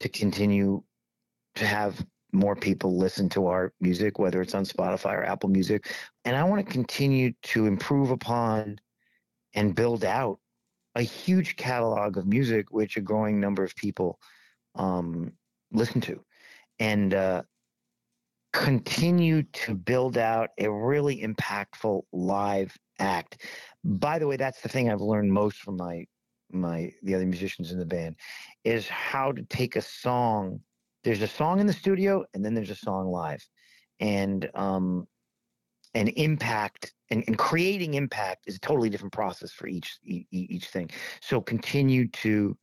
[0.00, 0.82] to continue
[1.56, 5.92] to have more people listen to our music, whether it's on Spotify or Apple Music.
[6.24, 8.78] And I want to continue to improve upon
[9.54, 10.38] and build out
[10.94, 14.18] a huge catalog of music, which a growing number of people
[14.74, 15.32] um,
[15.72, 16.24] listen to,
[16.78, 17.42] and uh,
[18.52, 23.46] continue to build out a really impactful live act.
[23.84, 26.06] By the way, that's the thing I've learned most from my
[26.52, 28.16] my the other musicians in the band
[28.64, 30.60] is how to take a song.
[31.04, 33.44] There's a song in the studio, and then there's a song live,
[34.00, 35.06] and um,
[35.94, 40.66] and impact and, and creating impact is a totally different process for each each, each
[40.66, 40.90] thing.
[41.20, 42.56] So continue to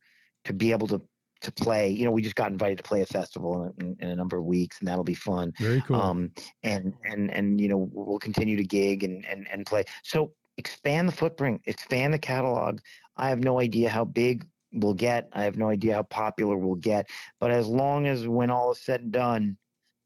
[0.44, 1.02] to be able to
[1.40, 1.88] to play.
[1.90, 4.44] You know, we just got invited to play a festival in, in a number of
[4.44, 5.52] weeks, and that'll be fun.
[5.58, 5.96] Very cool.
[5.96, 9.84] Um, and and and you know, we'll continue to gig and and and play.
[10.02, 12.80] So expand the footprint, expand the catalog.
[13.16, 15.28] I have no idea how big we'll get.
[15.32, 17.08] I have no idea how popular we'll get.
[17.40, 19.56] But as long as when all is said and done,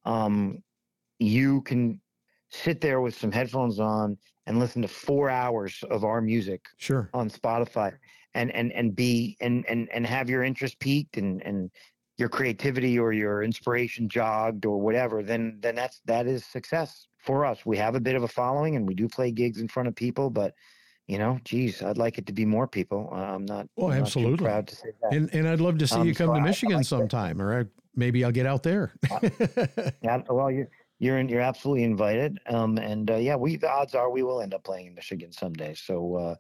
[0.05, 0.63] um,
[1.19, 2.01] you can
[2.51, 7.09] sit there with some headphones on and listen to four hours of our music Sure.
[7.15, 7.95] on Spotify
[8.35, 11.71] and and and be and and and have your interest piqued and and
[12.19, 17.45] your creativity or your inspiration jogged or whatever, then then that's that is success for
[17.47, 17.65] us.
[17.65, 19.95] We have a bit of a following and we do play gigs in front of
[19.95, 20.55] people, but
[21.09, 23.09] you know, geez, I'd like it to be more people.
[23.13, 23.67] Uh, I'm not.
[23.77, 24.45] Oh, I'm not too absolutely.
[24.45, 25.13] proud to say that.
[25.13, 26.85] And and I'd love to see Um, you come so to I- I Michigan like
[26.85, 26.89] that.
[26.89, 27.65] sometime, or I,
[27.97, 28.95] maybe I'll get out there.
[30.03, 30.67] Yeah, well, you
[31.01, 32.39] you're in, you're absolutely invited.
[32.47, 35.33] Um, and uh, yeah, we the odds are we will end up playing in Michigan
[35.33, 35.75] someday.
[35.75, 36.35] So uh,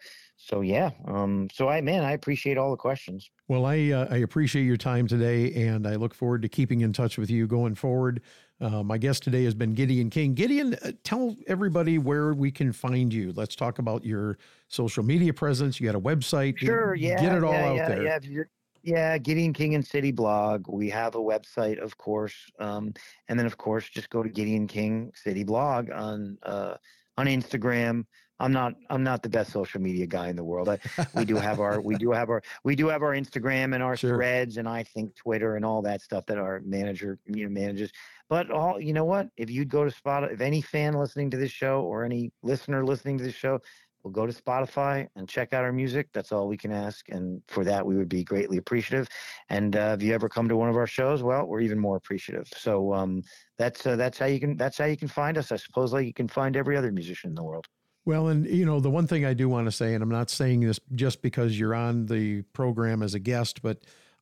[0.44, 0.90] so yeah.
[1.06, 3.30] Um, so I man, I appreciate all the questions.
[3.48, 6.92] Well, I uh, I appreciate your time today, and I look forward to keeping in
[6.92, 8.22] touch with you going forward.
[8.60, 10.34] Uh, my guest today has been Gideon King.
[10.34, 13.32] Gideon, uh, tell everybody where we can find you.
[13.36, 15.80] Let's talk about your social media presence.
[15.80, 16.58] You got a website.
[16.58, 16.94] Sure.
[16.94, 17.20] Yeah.
[17.20, 18.02] Get it all yeah, out yeah, there.
[18.02, 18.42] Yeah.
[18.84, 20.66] Yeah, Gideon King and City blog.
[20.68, 22.92] We have a website, of course, um,
[23.28, 26.74] and then of course just go to Gideon King City blog on uh,
[27.16, 28.06] on Instagram.
[28.42, 30.68] I'm not I'm not the best social media guy in the world.
[30.68, 30.78] I,
[31.14, 33.96] we do have our we do have our we do have our Instagram and our
[33.96, 34.16] Sure.
[34.16, 37.92] threads and I think Twitter and all that stuff that our manager you know manages.
[38.28, 39.28] But all you know what?
[39.36, 42.84] If you'd go to Spot, if any fan listening to this show or any listener
[42.84, 43.60] listening to this show
[44.02, 46.08] will go to Spotify and check out our music.
[46.12, 49.06] That's all we can ask, and for that we would be greatly appreciative.
[49.48, 51.96] And uh, if you ever come to one of our shows, well, we're even more
[51.96, 52.48] appreciative.
[52.56, 53.22] So um,
[53.58, 55.52] that's uh, that's how you can that's how you can find us.
[55.52, 57.66] I suppose like you can find every other musician in the world.
[58.04, 60.28] Well, and you know, the one thing I do want to say, and I'm not
[60.28, 63.78] saying this just because you're on the program as a guest, but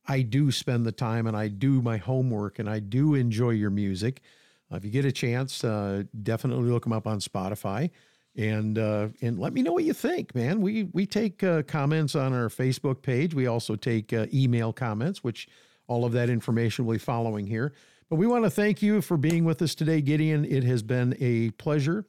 [0.07, 3.69] I do spend the time and I do my homework and I do enjoy your
[3.69, 4.21] music.
[4.71, 7.89] Uh, if you get a chance, uh, definitely look them up on Spotify
[8.35, 10.61] and uh, and let me know what you think, man.
[10.61, 13.33] We we take uh, comments on our Facebook page.
[13.33, 15.49] We also take uh, email comments, which
[15.87, 17.73] all of that information will be following here.
[18.09, 20.45] But we want to thank you for being with us today, Gideon.
[20.45, 22.05] It has been a pleasure.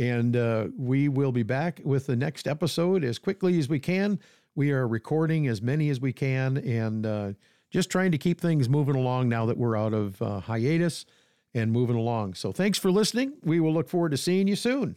[0.00, 4.18] And uh, we will be back with the next episode as quickly as we can.
[4.54, 7.32] We are recording as many as we can and uh,
[7.70, 11.04] just trying to keep things moving along now that we're out of uh, hiatus
[11.52, 12.32] and moving along.
[12.32, 13.34] So thanks for listening.
[13.42, 14.96] We will look forward to seeing you soon.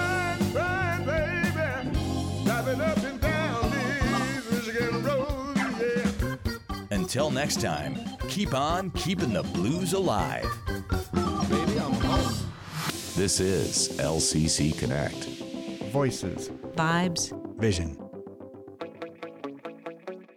[7.11, 10.49] Until next time, keep on keeping the blues alive.
[11.49, 12.33] Baby, I'm home.
[13.17, 15.25] This is LCC Connect.
[15.91, 16.51] Voices.
[16.77, 17.97] vibes, Vision.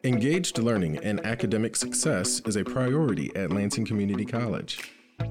[0.03, 4.81] Engaged learning and academic success is a priority at Lansing Community College.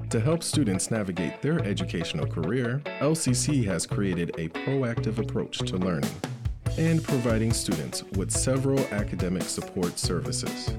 [0.08, 6.08] To help students navigate their educational career, LCC has created a proactive approach to learning
[6.78, 10.74] and providing students with several academic support services.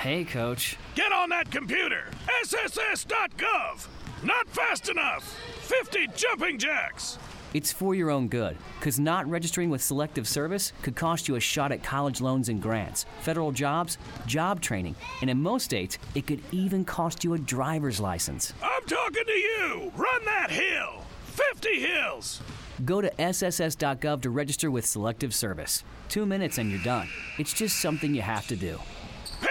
[0.01, 0.79] hey, coach.
[0.95, 2.05] Get on that computer!
[2.47, 3.89] SSS.gov!
[4.25, 5.39] Not fast enough!
[5.61, 7.19] 50 jumping jacks!
[7.57, 11.41] It's for your own good, because not registering with Selective Service could cost you a
[11.41, 16.27] shot at college loans and grants, federal jobs, job training, and in most states, it
[16.27, 18.53] could even cost you a driver's license.
[18.63, 19.91] I'm talking to you!
[19.97, 21.05] Run that hill!
[21.29, 22.43] 50 hills!
[22.85, 25.83] Go to sss.gov to register with Selective Service.
[26.11, 27.09] Two minutes and you're done.
[27.39, 28.79] It's just something you have to do.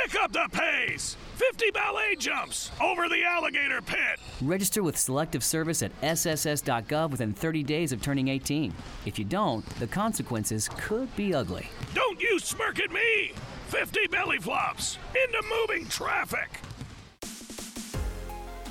[0.06, 1.18] Pick up the pace!
[1.38, 4.20] 50 ballet jumps over the alligator pit!
[4.40, 8.72] Register with Selective Service at sss.gov within 30 days of turning 18.
[9.08, 11.68] If you don't, the consequences could be ugly.
[11.96, 13.32] Don't you smirk at me!
[13.70, 16.60] 50 belly flops into moving traffic!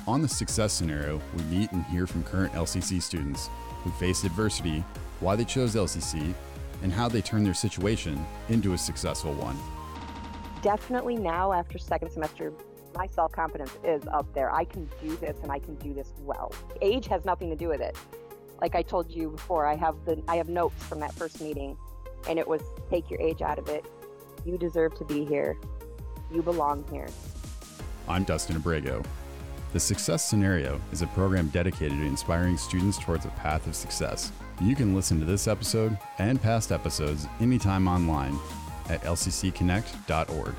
[0.07, 3.49] On the success scenario, we meet and hear from current LCC students
[3.83, 4.85] who faced adversity,
[5.19, 6.33] why they chose LCC,
[6.81, 9.57] and how they turned their situation into a successful one.
[10.61, 12.53] Definitely now, after second semester,
[12.95, 14.51] my self confidence is up there.
[14.51, 16.53] I can do this and I can do this well.
[16.81, 17.97] Age has nothing to do with it.
[18.61, 21.77] Like I told you before, I have the I have notes from that first meeting,
[22.29, 23.85] and it was take your age out of it.
[24.45, 25.57] You deserve to be here.
[26.31, 27.07] You belong here.
[28.07, 29.03] I'm Dustin Abrego.
[29.73, 34.31] The Success Scenario is a program dedicated to inspiring students towards a path of success.
[34.61, 38.39] You can listen to this episode and past episodes anytime online
[38.89, 40.55] at lccconnect.org.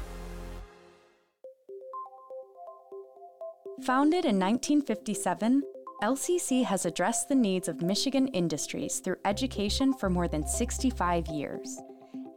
[3.83, 5.63] Founded in 1957,
[6.03, 11.79] LCC has addressed the needs of Michigan industries through education for more than 65 years.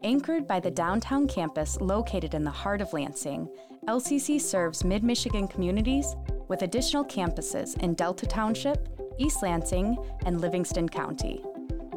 [0.04, 3.50] Anchored by the downtown campus located in the heart of Lansing,
[3.88, 6.16] LCC serves mid Michigan communities
[6.48, 11.44] with additional campuses in Delta Township, East Lansing, and Livingston County.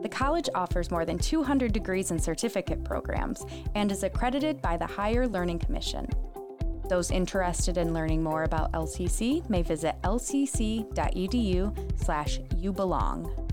[0.03, 4.87] The college offers more than 200 degrees and certificate programs and is accredited by the
[4.87, 6.09] Higher Learning Commission.
[6.89, 10.93] Those interested in learning more about LCC may visit lcc.edu
[12.03, 13.49] slash you belong.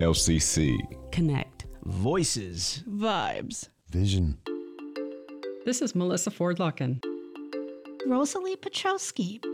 [0.00, 0.76] LCC.
[1.10, 1.66] Connect.
[1.82, 2.84] Voices.
[2.88, 3.68] Vibes.
[3.90, 4.38] Vision.
[5.64, 7.02] This is Melissa Ford Lucken.
[8.06, 9.44] Rosalie Petrowski.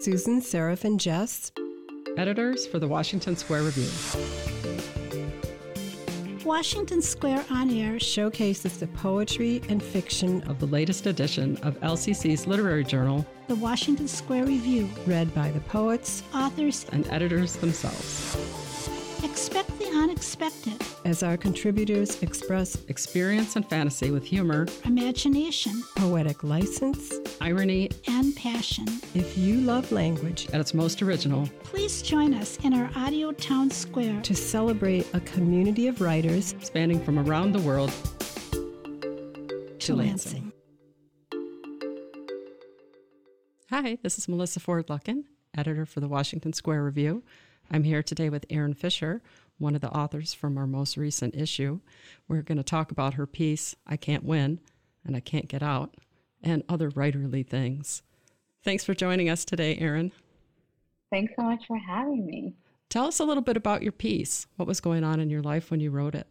[0.00, 1.52] Susan Seraphin Jess.
[2.16, 3.88] Editors for the Washington Square Review.
[6.46, 12.46] Washington Square On Air showcases the poetry and fiction of the latest edition of LCC's
[12.46, 18.36] literary journal, The Washington Square Review, read by the poets, authors, and editors themselves.
[19.24, 27.90] Expect unexpected as our contributors express experience and fantasy with humor, imagination, poetic license, irony,
[28.06, 28.86] and passion.
[29.14, 33.70] If you love language at its most original, please join us in our Audio Town
[33.70, 37.92] Square to celebrate a community of writers spanning from around the world
[38.50, 40.52] to, to Lansing.
[43.70, 45.24] Hi, this is Melissa Ford Lucken,
[45.56, 47.22] editor for the Washington Square Review.
[47.70, 49.22] I'm here today with Erin Fischer,
[49.58, 51.80] one of the authors from our most recent issue.
[52.28, 54.60] We're going to talk about her piece, I Can't Win
[55.04, 55.94] and I Can't Get Out,
[56.42, 58.02] and other writerly things.
[58.64, 60.12] Thanks for joining us today, Erin.
[61.10, 62.52] Thanks so much for having me.
[62.88, 64.46] Tell us a little bit about your piece.
[64.56, 66.26] What was going on in your life when you wrote it?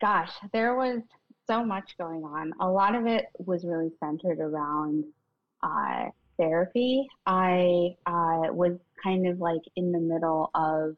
[0.00, 1.00] Gosh, there was
[1.46, 2.52] so much going on.
[2.60, 5.04] A lot of it was really centered around
[5.62, 6.06] uh,
[6.38, 7.06] therapy.
[7.26, 10.96] I uh, was kind of like in the middle of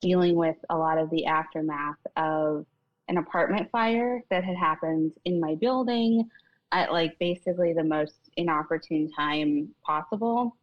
[0.00, 2.66] dealing with a lot of the aftermath of
[3.08, 6.28] an apartment fire that had happened in my building
[6.72, 10.56] at like basically the most inopportune time possible.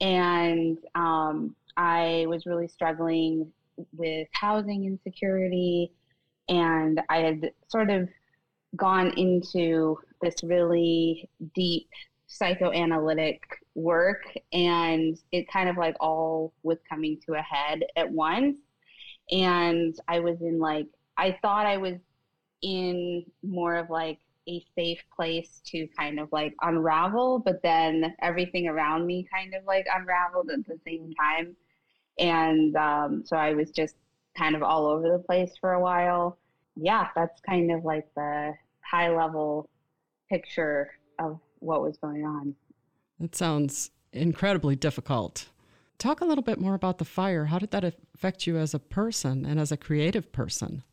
[0.00, 3.52] And um, I was really struggling
[3.96, 5.92] with housing insecurity.
[6.48, 8.08] And I had sort of
[8.76, 11.88] gone into this really deep
[12.26, 13.42] psychoanalytic
[13.74, 14.22] work
[14.52, 18.58] and it kind of like all was coming to a head at once
[19.30, 20.86] and i was in like
[21.16, 21.94] i thought i was
[22.62, 28.66] in more of like a safe place to kind of like unravel but then everything
[28.66, 31.54] around me kind of like unraveled at the same time
[32.18, 33.96] and um, so i was just
[34.36, 36.38] kind of all over the place for a while
[36.76, 38.52] yeah that's kind of like the
[38.90, 39.68] high level
[40.30, 42.54] picture of what was going on.
[43.18, 45.48] That sounds incredibly difficult.
[45.98, 47.46] Talk a little bit more about the fire.
[47.46, 47.84] How did that
[48.14, 50.84] affect you as a person and as a creative person?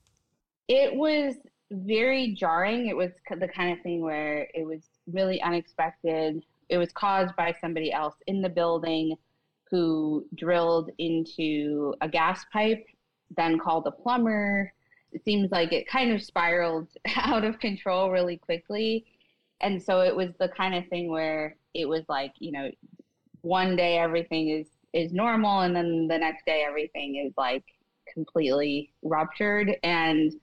[0.67, 1.35] It was
[1.71, 2.87] very jarring.
[2.87, 6.43] It was the kind of thing where it was really unexpected.
[6.69, 9.15] It was caused by somebody else in the building
[9.69, 12.85] who drilled into a gas pipe,
[13.35, 14.73] then called a plumber.
[15.11, 19.05] It seems like it kind of spiraled out of control really quickly
[19.61, 22.69] and so it was the kind of thing where it was like you know
[23.41, 27.63] one day everything is is normal and then the next day everything is like
[28.11, 30.33] completely ruptured and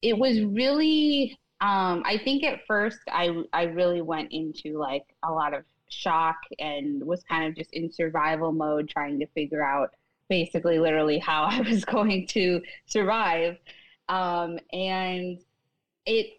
[0.00, 5.30] it was really um i think at first i i really went into like a
[5.30, 9.90] lot of shock and was kind of just in survival mode trying to figure out
[10.28, 13.56] basically literally how I was going to survive.
[14.08, 15.38] Um, and
[16.06, 16.37] it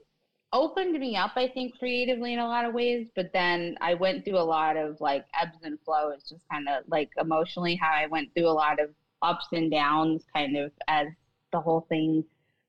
[0.52, 3.08] opened me up, I think, creatively in a lot of ways.
[3.16, 6.84] But then I went through a lot of like ebbs and flows, just kind of
[6.88, 8.90] like emotionally, how I went through a lot of
[9.22, 11.08] ups and downs kind of as
[11.52, 12.24] the whole thing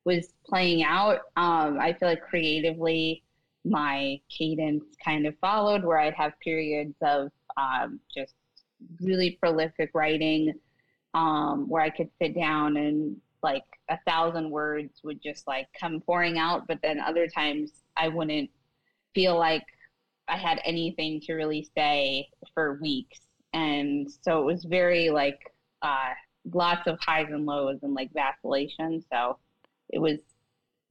[0.05, 1.21] was playing out.
[1.37, 3.23] Um, I feel like creatively,
[3.65, 8.35] my cadence kind of followed where I'd have periods of um, just
[9.03, 10.55] really prolific writing
[11.15, 16.01] um, where I could sit down and like a thousand words would just like come
[16.01, 16.67] pouring out.
[16.67, 18.51] But then other times I wouldn't
[19.15, 19.65] feel like
[20.29, 23.21] I had anything to really say for weeks.
[23.53, 25.39] And so it was very like
[25.83, 26.11] uh,
[26.53, 29.03] lots of highs and lows and like vacillation.
[29.13, 29.39] So
[29.89, 30.19] it was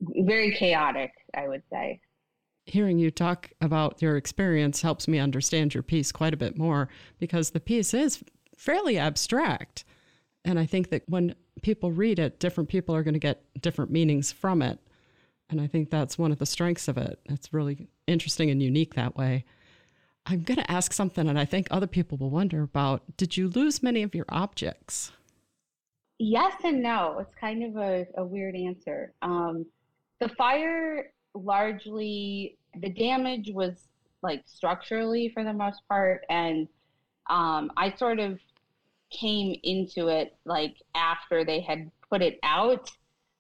[0.01, 2.01] very chaotic, I would say.
[2.65, 6.89] Hearing you talk about your experience helps me understand your piece quite a bit more
[7.17, 8.23] because the piece is
[8.55, 9.85] fairly abstract.
[10.45, 13.91] And I think that when people read it, different people are going to get different
[13.91, 14.79] meanings from it.
[15.49, 17.19] And I think that's one of the strengths of it.
[17.25, 19.45] It's really interesting and unique that way.
[20.25, 23.47] I'm going to ask something, and I think other people will wonder about did you
[23.47, 25.11] lose many of your objects?
[26.19, 27.17] Yes and no.
[27.19, 29.13] It's kind of a, a weird answer.
[29.21, 29.65] Um,
[30.19, 33.87] the fire largely, the damage was
[34.21, 36.25] like structurally for the most part.
[36.29, 36.67] And
[37.29, 38.39] um, I sort of
[39.11, 42.91] came into it like after they had put it out.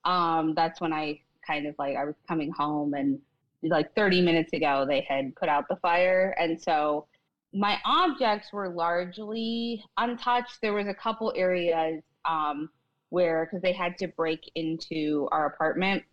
[0.05, 3.19] Um, that's when I kind of like, I was coming home and
[3.63, 6.35] like 30 minutes ago, they had put out the fire.
[6.39, 7.07] And so
[7.53, 10.59] my objects were largely untouched.
[10.61, 12.69] There was a couple areas um,
[13.09, 16.03] where because they had to break into our apartment,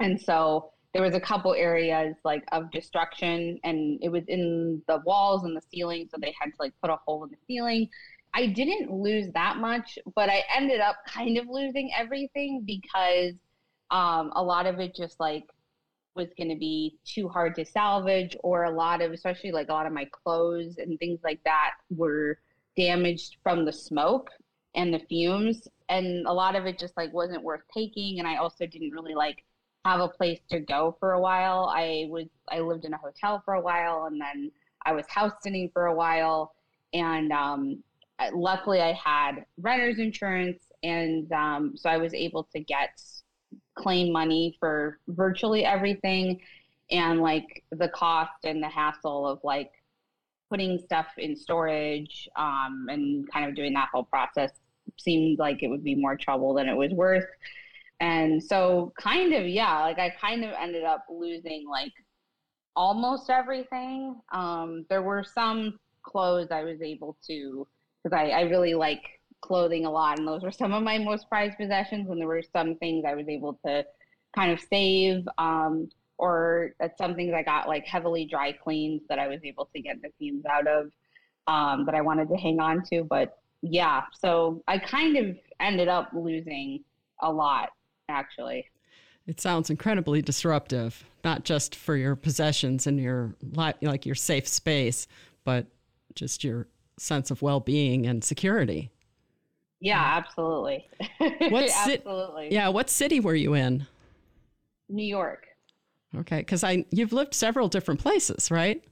[0.00, 5.00] and so there was a couple areas like of destruction, and it was in the
[5.06, 7.88] walls and the ceiling, so they had to like put a hole in the ceiling.
[8.36, 13.32] I didn't lose that much, but I ended up kind of losing everything because
[13.90, 15.44] um, a lot of it just like
[16.14, 19.72] was going to be too hard to salvage, or a lot of, especially like a
[19.72, 22.38] lot of my clothes and things like that, were
[22.76, 24.28] damaged from the smoke
[24.74, 25.66] and the fumes.
[25.88, 29.14] And a lot of it just like wasn't worth taking and i also didn't really
[29.14, 29.44] like
[29.84, 31.72] have a place to go for a while.
[31.74, 34.50] I was i lived in a hotel for a while and then
[34.84, 36.52] i was house sitting for a while.
[36.92, 37.82] And um,
[38.32, 42.90] luckily i had renter's insurance and um, so i was able to get
[43.76, 46.40] claim money for virtually everything
[46.90, 49.70] and like the cost and the hassle of like
[50.50, 54.50] putting stuff in storage um, and kind of doing that whole process
[54.98, 57.26] seemed like it would be more trouble than it was worth.
[58.00, 61.92] And so, kind of, yeah, like I kind of ended up losing like
[62.74, 64.20] almost everything.
[64.32, 67.66] Um, there were some clothes I was able to,
[68.06, 69.02] because I, I really like
[69.40, 72.08] clothing a lot, and those were some of my most prized possessions.
[72.08, 73.84] And there were some things I was able to
[74.34, 75.26] kind of save.
[75.38, 75.88] Um,
[76.18, 79.82] or at some things I got like heavily dry cleans that I was able to
[79.82, 80.90] get the fumes out of
[81.46, 83.04] um, that I wanted to hang on to.
[83.04, 86.84] But yeah, so I kind of ended up losing
[87.20, 87.70] a lot
[88.08, 88.66] actually.
[89.26, 95.08] It sounds incredibly disruptive, not just for your possessions and your like your safe space,
[95.44, 95.66] but
[96.14, 98.90] just your sense of well-being and security.
[99.80, 100.88] Yeah, absolutely.
[101.18, 102.48] What absolutely.
[102.50, 103.86] Yeah, what city were you in?
[104.88, 105.46] New York.
[106.16, 108.82] Okay, cuz I you've lived several different places, right?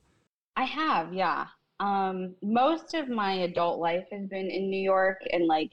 [0.56, 1.46] I have, yeah.
[1.80, 5.72] Um, most of my adult life has been in New York, and like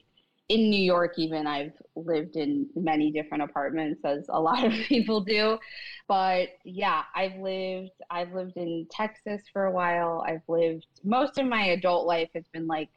[0.52, 5.22] in New York, even I've lived in many different apartments, as a lot of people
[5.22, 5.58] do.
[6.08, 10.22] But yeah, I've lived I've lived in Texas for a while.
[10.26, 12.90] I've lived most of my adult life has been like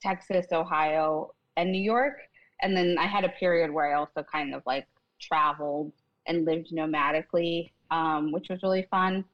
[0.00, 2.14] Texas, Ohio, and New York.
[2.62, 4.86] And then I had a period where I also kind of like
[5.20, 5.92] traveled
[6.26, 9.24] and lived nomadically, um, which was really fun.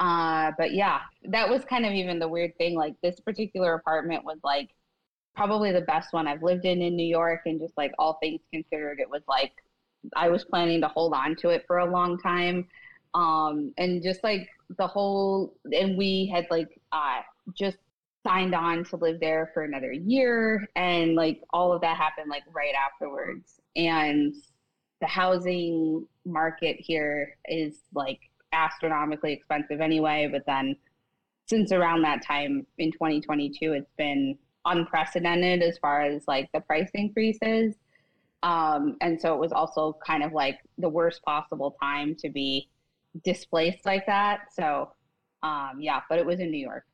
[0.00, 2.74] Uh, but yeah, that was kind of even the weird thing.
[2.74, 4.70] Like this particular apartment was like
[5.36, 8.40] probably the best one I've lived in in New York, and just like all things
[8.52, 9.52] considered, it was like
[10.14, 12.68] I was planning to hold on to it for a long time.
[13.14, 14.48] Um, and just like
[14.78, 17.20] the whole, and we had like uh,
[17.56, 17.78] just
[18.26, 22.42] signed on to live there for another year, and like all of that happened like
[22.52, 23.60] right afterwards.
[23.76, 24.34] And
[25.00, 28.20] the housing market here is like
[28.52, 30.28] astronomically expensive anyway.
[30.30, 30.76] But then
[31.46, 34.36] since around that time in 2022, it's been
[34.66, 37.74] unprecedented as far as like the price increases.
[38.42, 42.68] Um, and so it was also kind of like the worst possible time to be
[43.24, 44.52] displaced like that.
[44.52, 44.90] So,
[45.42, 46.84] um, yeah, but it was in New York.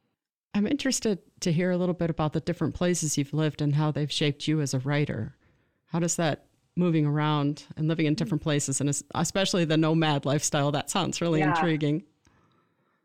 [0.55, 3.91] I'm interested to hear a little bit about the different places you've lived and how
[3.91, 5.35] they've shaped you as a writer.
[5.87, 6.47] How does that
[6.77, 11.41] moving around and living in different places and especially the nomad lifestyle that sounds really
[11.41, 11.55] Yeah.
[11.55, 12.05] intriguing.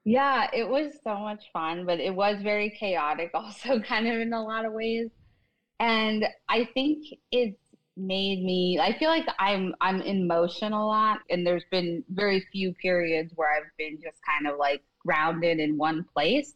[0.08, 4.32] Yeah, it was so much fun, but it was very chaotic also, kind of in
[4.32, 5.10] a lot of ways.
[5.82, 7.58] And I think it's
[7.98, 12.46] made me I feel like I'm I'm in motion a lot and there's been very
[12.52, 16.54] few periods where I've been just kind of like grounded in one place.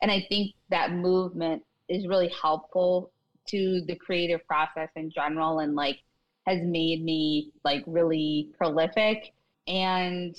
[0.00, 3.12] And I think that movement is really helpful
[3.48, 5.98] to the creative process in general and like
[6.46, 9.34] has made me like really prolific
[9.66, 10.34] and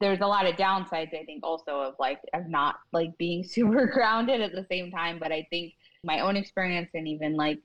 [0.00, 3.86] there's a lot of downsides i think also of like of not like being super
[3.86, 5.74] grounded at the same time but i think
[6.04, 7.60] my own experience and even like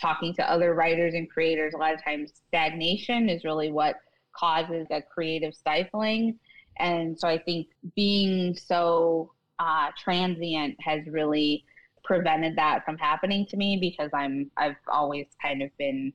[0.00, 3.96] talking to other writers and creators a lot of times stagnation is really what
[4.34, 6.38] causes a creative stifling.
[6.78, 11.64] And so i think being so uh, transient has really
[12.02, 16.12] prevented that from happening to me because i'm i've always kind of been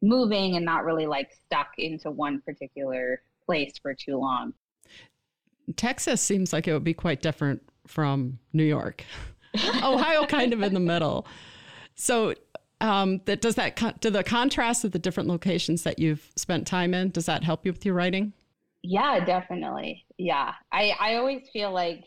[0.00, 4.52] moving and not really like stuck into one particular place for too long
[5.76, 9.04] Texas seems like it would be quite different from New York.
[9.82, 11.26] Ohio kind of in the middle.
[11.94, 12.34] So
[12.80, 16.94] um, that does that do the contrast of the different locations that you've spent time
[16.94, 18.32] in does that help you with your writing?
[18.82, 20.06] Yeah, definitely.
[20.16, 20.52] Yeah.
[20.72, 22.04] I, I always feel like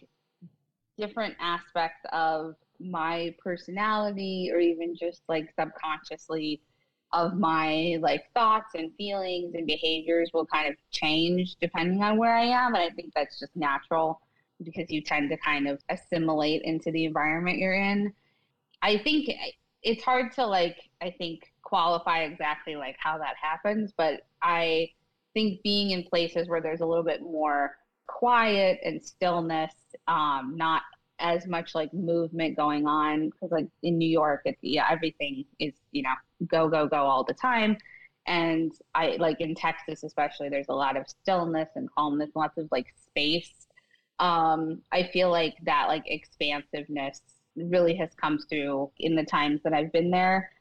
[0.98, 6.62] different aspects of my personality or even just like subconsciously
[7.14, 12.36] of my like thoughts and feelings and behaviors will kind of change depending on where
[12.36, 12.74] I am.
[12.76, 14.22] And I think that's just natural
[14.64, 18.14] because you tend to kind of assimilate into the environment you're in.
[18.82, 19.30] I think
[19.84, 24.92] it's hard to like, I think qualify exactly like how that happens, but I
[25.34, 29.74] think being in places where there's a little bit more quiet and stillness,
[30.08, 30.84] um, not
[31.20, 35.74] as much like movement going on because like in New York, it's yeah, everything is
[35.92, 36.14] you know
[36.48, 37.78] go go go all the time,
[38.28, 42.68] and I like in Texas especially, there's a lot of stillness and calmness, lots of
[42.72, 43.68] like space.
[44.20, 47.22] Um, I feel like that like expansiveness
[47.56, 50.52] really has come through in the times that I've been there.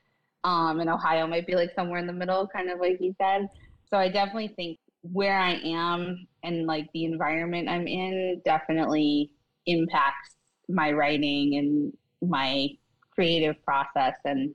[0.44, 3.48] Um, and Ohio might be like somewhere in the middle, kind of like you said.
[3.90, 9.30] So I definitely think where I am and like the environment I'm in definitely
[9.66, 10.34] impacts
[10.68, 11.92] my writing and
[12.28, 12.68] my
[13.14, 14.54] creative process and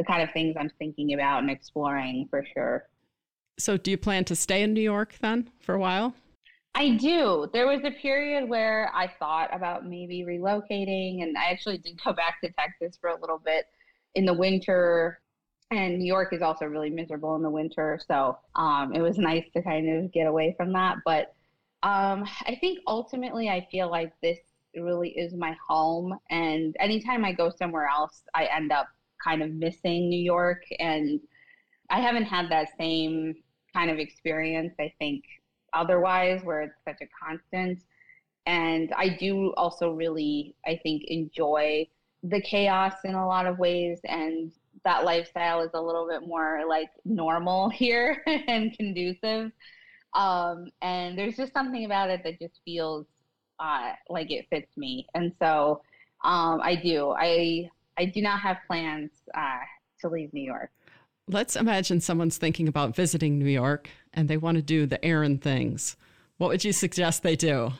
[0.00, 2.88] the kind of things I'm thinking about and exploring for sure.
[3.58, 6.14] So do you plan to stay in New York then for a while?
[6.74, 7.50] I do.
[7.52, 12.14] There was a period where I thought about maybe relocating, and I actually did go
[12.14, 13.66] back to Texas for a little bit
[14.14, 15.20] in the winter.
[15.70, 19.44] And New York is also really miserable in the winter, so um, it was nice
[19.54, 20.96] to kind of get away from that.
[21.04, 21.34] But
[21.82, 24.38] um, I think ultimately, I feel like this
[24.74, 28.88] really is my home, and anytime I go somewhere else, I end up
[29.22, 31.20] kind of missing New York, and
[31.90, 33.34] I haven't had that same
[33.74, 34.74] kind of experience.
[34.80, 35.24] I think
[35.72, 37.80] otherwise where it's such a constant.
[38.46, 41.86] And i do also really i think enjoy
[42.22, 44.50] the chaos in a lot of ways and
[44.84, 49.52] that lifestyle is a little bit more like normal here and conducive.
[50.14, 53.06] Um, and there's just something about it that just feels
[53.58, 55.06] uh, like it fits me.
[55.14, 55.82] And so
[56.24, 57.10] um, i do.
[57.10, 59.58] I i do not have plans uh,
[60.00, 60.70] to leave new york
[61.32, 65.38] Let's imagine someone's thinking about visiting New York and they want to do the Erin
[65.38, 65.96] things.
[66.38, 67.72] What would you suggest they do?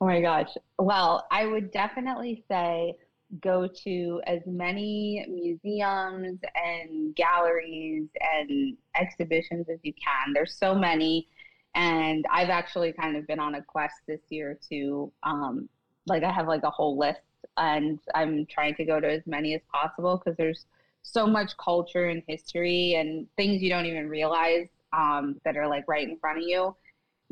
[0.00, 0.50] Oh my gosh.
[0.76, 2.94] Well, I would definitely say
[3.42, 10.32] go to as many museums and galleries and exhibitions as you can.
[10.32, 11.28] There's so many.
[11.76, 15.68] And I've actually kind of been on a quest this year to, um,
[16.06, 17.20] like, I have like a whole list
[17.58, 20.66] and I'm trying to go to as many as possible because there's
[21.02, 25.84] so much culture and history and things you don't even realize um, that are like
[25.88, 26.74] right in front of you.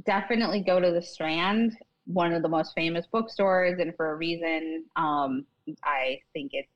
[0.04, 4.84] Definitely go to the Strand, one of the most famous bookstores, and for a reason.
[4.96, 5.46] Um,
[5.84, 6.68] I think it's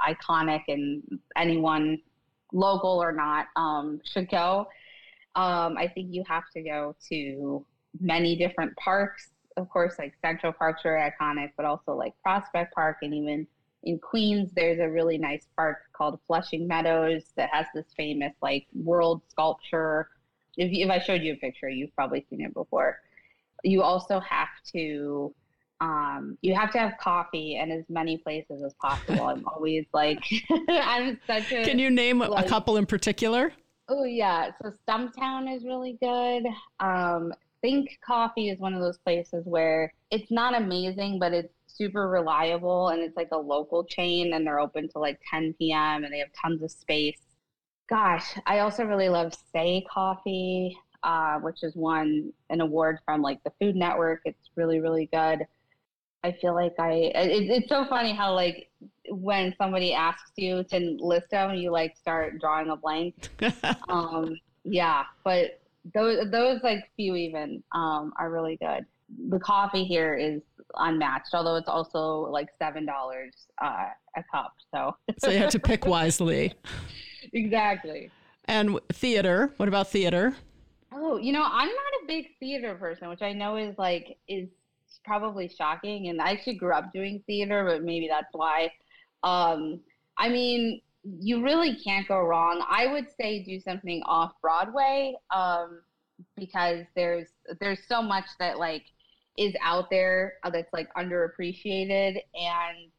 [0.00, 1.02] iconic, and
[1.36, 1.98] anyone,
[2.52, 4.66] local or not, um, should go.
[5.34, 7.64] Um, I think you have to go to
[8.00, 9.31] many different parks.
[9.56, 13.46] Of course, like Central Park's very iconic, but also like Prospect Park and even
[13.84, 18.66] in Queens, there's a really nice park called Flushing Meadows that has this famous like
[18.74, 20.08] world sculpture.
[20.56, 23.00] If, if I showed you a picture, you've probably seen it before.
[23.64, 25.34] You also have to
[25.80, 29.24] um, you have to have coffee in as many places as possible.
[29.24, 30.22] I'm always like
[30.68, 33.52] I'm such a Can you name like, a couple in particular?
[33.88, 36.46] Oh yeah, so Stumptown is really good.
[36.78, 37.32] Um,
[37.62, 42.88] Think Coffee is one of those places where it's not amazing, but it's super reliable
[42.88, 46.04] and it's like a local chain and they're open till like 10 p.m.
[46.04, 47.20] and they have tons of space.
[47.88, 53.42] Gosh, I also really love Sey Coffee, uh, which has won an award from like
[53.44, 54.20] the Food Network.
[54.24, 55.46] It's really, really good.
[56.24, 58.70] I feel like I, it, it's so funny how like
[59.08, 63.28] when somebody asks you to list them, you like start drawing a blank.
[63.88, 65.61] um, yeah, but
[65.94, 68.84] those those like few even um, are really good.
[69.28, 70.40] The coffee here is
[70.76, 74.52] unmatched, although it's also like seven dollars uh, a cup.
[74.74, 76.54] So so you have to pick wisely.
[77.32, 78.10] exactly.
[78.46, 79.54] And theater.
[79.56, 80.34] What about theater?
[80.92, 84.48] Oh, you know, I'm not a big theater person, which I know is like is
[85.04, 86.08] probably shocking.
[86.08, 88.72] And I actually grew up doing theater, but maybe that's why.
[89.22, 89.80] Um,
[90.18, 92.64] I mean, you really can't go wrong.
[92.68, 95.82] I would say do something off Broadway um,
[96.36, 97.28] because there's
[97.60, 98.84] there's so much that like
[99.36, 102.90] is out there that's like underappreciated and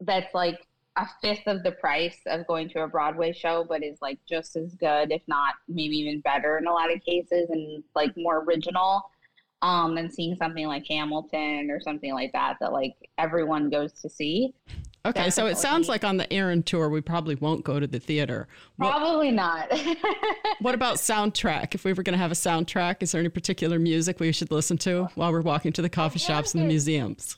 [0.00, 0.58] that's like
[0.96, 4.56] a fifth of the price of going to a Broadway show, but is like just
[4.56, 8.44] as good, if not maybe even better in a lot of cases, and like more
[8.44, 9.02] original
[9.62, 14.10] um, than seeing something like Hamilton or something like that that like everyone goes to
[14.10, 14.54] see.
[15.04, 17.98] Okay, so it sounds like on the Erin tour we probably won't go to the
[17.98, 18.46] theater.
[18.78, 19.72] Probably what, not.
[20.60, 21.74] what about soundtrack?
[21.74, 24.52] If we were going to have a soundtrack, is there any particular music we should
[24.52, 27.36] listen to while we're walking to the coffee shops and the museums?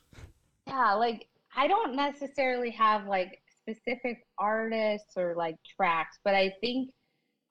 [0.66, 6.90] Yeah, like I don't necessarily have like specific artists or like tracks, but I think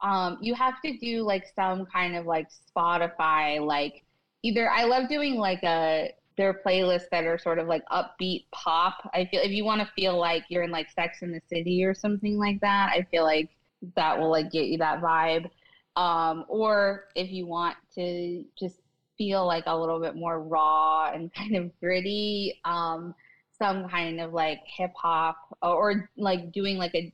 [0.02, 2.48] um, you have to do like some kind of like
[2.78, 4.04] Spotify, like
[4.44, 9.10] either I love doing like a their playlists that are sort of like upbeat pop.
[9.14, 11.84] I feel if you want to feel like you're in like Sex in the City
[11.84, 13.50] or something like that, I feel like
[13.96, 15.50] that will like get you that vibe.
[15.96, 18.78] Um, or if you want to just
[19.18, 23.14] feel like a little bit more raw and kind of gritty, um,
[23.58, 27.14] some kind of like hip hop or, or like doing like a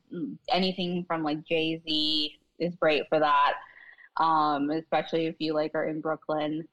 [0.49, 3.53] anything from like Jay Z is great for that.
[4.17, 6.67] Um, especially if you like are in Brooklyn.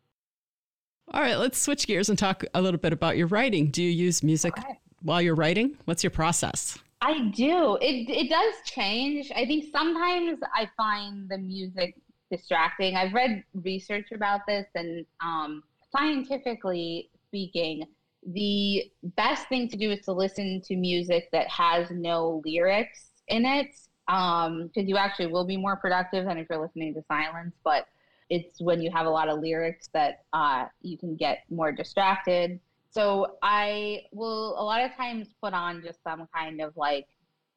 [1.12, 3.70] All right, let's switch gears and talk a little bit about your writing.
[3.70, 4.54] Do you use music
[5.02, 5.76] while you're writing?
[5.84, 6.78] What's your process?
[7.00, 7.76] I do.
[7.80, 9.30] It it does change.
[9.34, 11.94] I think sometimes I find the music
[12.30, 12.96] distracting.
[12.96, 15.62] I've read research about this, and um,
[15.96, 17.84] scientifically speaking,
[18.26, 23.44] the best thing to do is to listen to music that has no lyrics in
[23.44, 23.68] it,
[24.06, 27.54] because um, you actually will be more productive than if you're listening to silence.
[27.62, 27.86] But
[28.30, 32.58] it's when you have a lot of lyrics that uh, you can get more distracted.
[32.90, 37.06] So I will a lot of times put on just some kind of like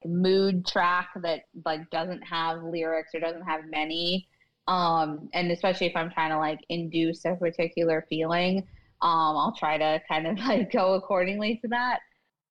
[0.06, 4.28] mood track that like doesn't have lyrics or doesn't have many.
[4.68, 8.60] Um, and especially if I'm trying to like induce a particular feeling,
[9.02, 12.00] um, I'll try to kind of like go accordingly to that.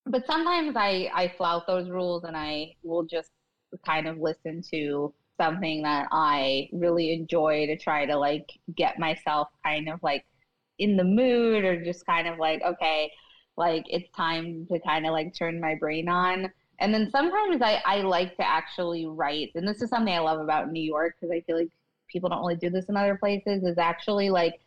[0.07, 3.31] But sometimes I, I flout those rules and I will just
[3.85, 9.49] kind of listen to something that I really enjoy to try to like get myself
[9.65, 10.27] kind of like
[10.79, 13.11] in the mood or just kind of like, okay,
[13.57, 16.53] like it's time to kind of like turn my brain on.
[16.81, 20.41] And then sometimes I, I like to actually write, and this is something I love
[20.41, 21.71] about New York because I feel like
[22.09, 24.61] people don't really do this in other places, is actually like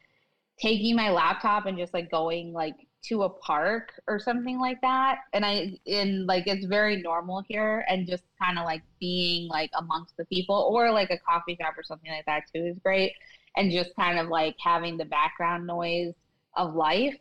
[0.59, 5.19] taking my laptop and just like going like to a park or something like that.
[5.33, 9.71] And i in like it's very normal here and just kind of like being like
[9.77, 13.13] amongst the people or like a coffee shop or something like that too is great.
[13.57, 16.13] And just kind of like having the background noise
[16.55, 17.15] of life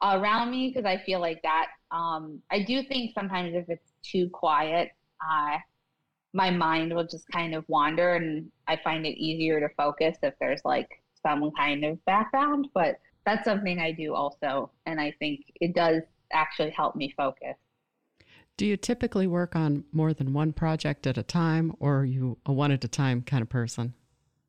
[0.00, 4.30] around me because i feel like that um i do think sometimes if it's too
[4.30, 5.58] quiet uh
[6.32, 10.34] my mind will just kind of wander and i find it easier to focus if
[10.38, 10.88] there's like
[11.22, 12.68] some kind of background.
[12.74, 12.96] But
[13.28, 14.70] that's something I do also.
[14.86, 16.02] And I think it does
[16.32, 17.56] actually help me focus.
[18.56, 22.38] Do you typically work on more than one project at a time, or are you
[22.44, 23.94] a one at a time kind of person?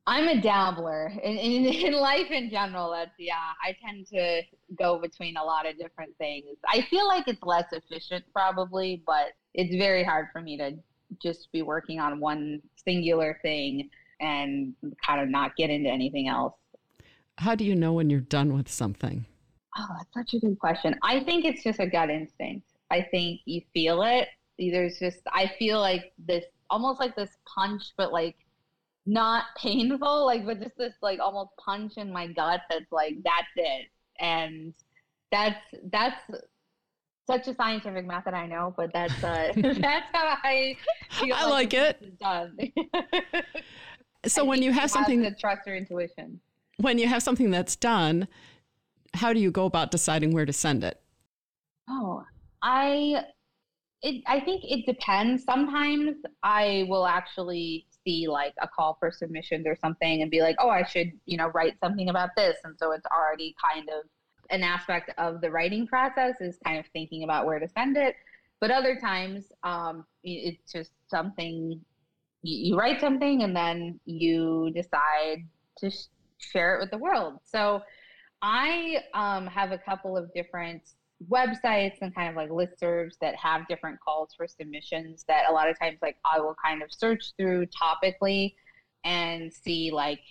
[0.08, 2.92] I'm a dabbler in, in, in, life in general.
[2.92, 3.52] That's yeah.
[3.64, 4.42] I tend to
[4.78, 6.58] go between a lot of different things.
[6.68, 10.72] I feel like it's less efficient, probably, but it's very hard for me to
[11.22, 14.74] just be working on one singular thing and
[15.06, 16.56] kind of not get into anything else.
[17.40, 19.26] How do you know when you're done with something?
[19.78, 20.94] Oh, that's such a good question.
[21.04, 22.68] I think it's just a gut instinct.
[22.92, 24.28] I think you feel it.
[24.58, 28.36] There's just, I feel like this, almost like this punch, but like
[29.06, 33.48] not painful, like, but just this like almost punch in my gut that's like, that's
[33.56, 33.88] it.
[34.20, 34.74] And
[35.32, 35.64] that's,
[35.94, 36.22] that's,
[37.26, 40.76] such a scientific method, I know, but that's uh, that's how I
[41.12, 41.36] feel.
[41.36, 42.20] I like, like it.
[42.20, 42.58] Done.
[44.26, 46.40] so I when you have something, that trust your intuition.
[46.80, 48.28] When you have something that's done,
[49.16, 51.02] how do you go about deciding where to send it?
[51.90, 52.24] Oh,
[52.62, 53.26] I
[54.02, 55.44] it I think it depends.
[55.44, 60.56] Sometimes I will actually see like a call for submissions or something and be like,
[60.60, 64.06] "Oh, I should, you know, write something about this." And so it's already kind of
[64.52, 68.16] an aspect of the writing process is kind of thinking about where to send it.
[68.62, 71.82] But other times, um, it's just something
[72.42, 75.46] you, you write something and then you decide
[75.78, 76.08] to sh-
[76.40, 77.40] share it with the world.
[77.44, 77.82] So
[78.42, 80.82] I um, have a couple of different
[81.30, 85.70] websites and kind of like listservs that have different calls for submissions that a lot
[85.70, 88.54] of times like I will kind of search through topically
[89.04, 90.22] and see like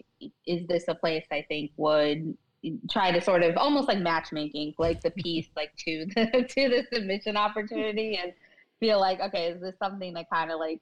[0.46, 2.36] is this a place I think would
[2.90, 6.86] try to sort of almost like matchmaking like the piece like to the to the
[6.92, 8.32] submission opportunity and
[8.80, 10.80] feel like okay is this something that kind of like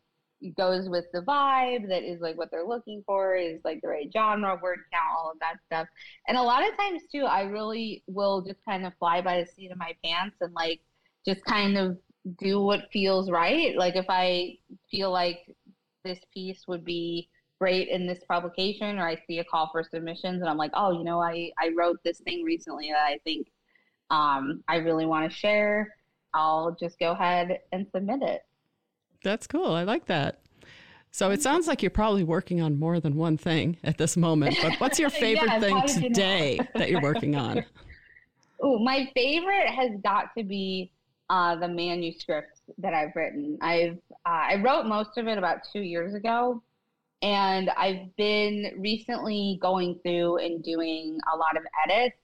[0.57, 4.11] goes with the vibe that is like what they're looking for is like the right
[4.13, 5.89] genre word count all of that stuff.
[6.29, 9.47] And a lot of times too i really will just kind of fly by the
[9.47, 10.81] seat of my pants and like
[11.27, 11.99] just kind of
[12.39, 13.77] do what feels right.
[13.77, 14.57] Like if i
[14.91, 15.39] feel like
[16.05, 17.29] this piece would be
[17.59, 20.93] great in this publication or i see a call for submissions and i'm like oh
[20.93, 23.49] you know i i wrote this thing recently that i think
[24.11, 25.95] um, i really want to share
[26.35, 28.43] i'll just go ahead and submit it
[29.23, 29.73] that's cool.
[29.73, 30.41] I like that.
[31.11, 34.59] So it sounds like you're probably working on more than one thing at this moment.
[34.61, 36.09] But what's your favorite Yeah, thing how did you know?
[36.09, 37.65] today that you're working on?
[38.63, 40.91] Oh, my favorite has got to be
[41.29, 43.59] uh, the manuscript that I've written.
[43.61, 46.63] I've uh, I wrote most of it about two years ago,
[47.21, 52.17] and I've been recently going through and doing a lot of edits.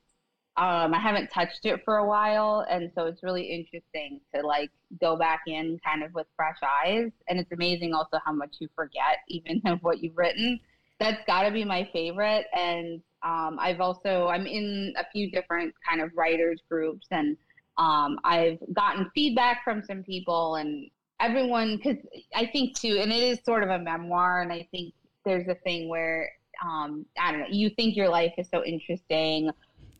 [0.58, 4.70] Um, I haven't touched it for a while, and so it's really interesting to like
[5.00, 7.10] go back in kind of with fresh eyes.
[7.28, 10.60] And it's amazing also how much you forget even of what you've written.
[11.00, 12.46] That's got to be my favorite.
[12.54, 17.36] And um, I've also I'm in a few different kind of writers groups, and
[17.78, 21.96] um, I've gotten feedback from some people and everyone because
[22.34, 24.92] I think too, and it is sort of a memoir, and I think
[25.24, 26.30] there's a thing where
[26.62, 29.50] um, I don't know, you think your life is so interesting,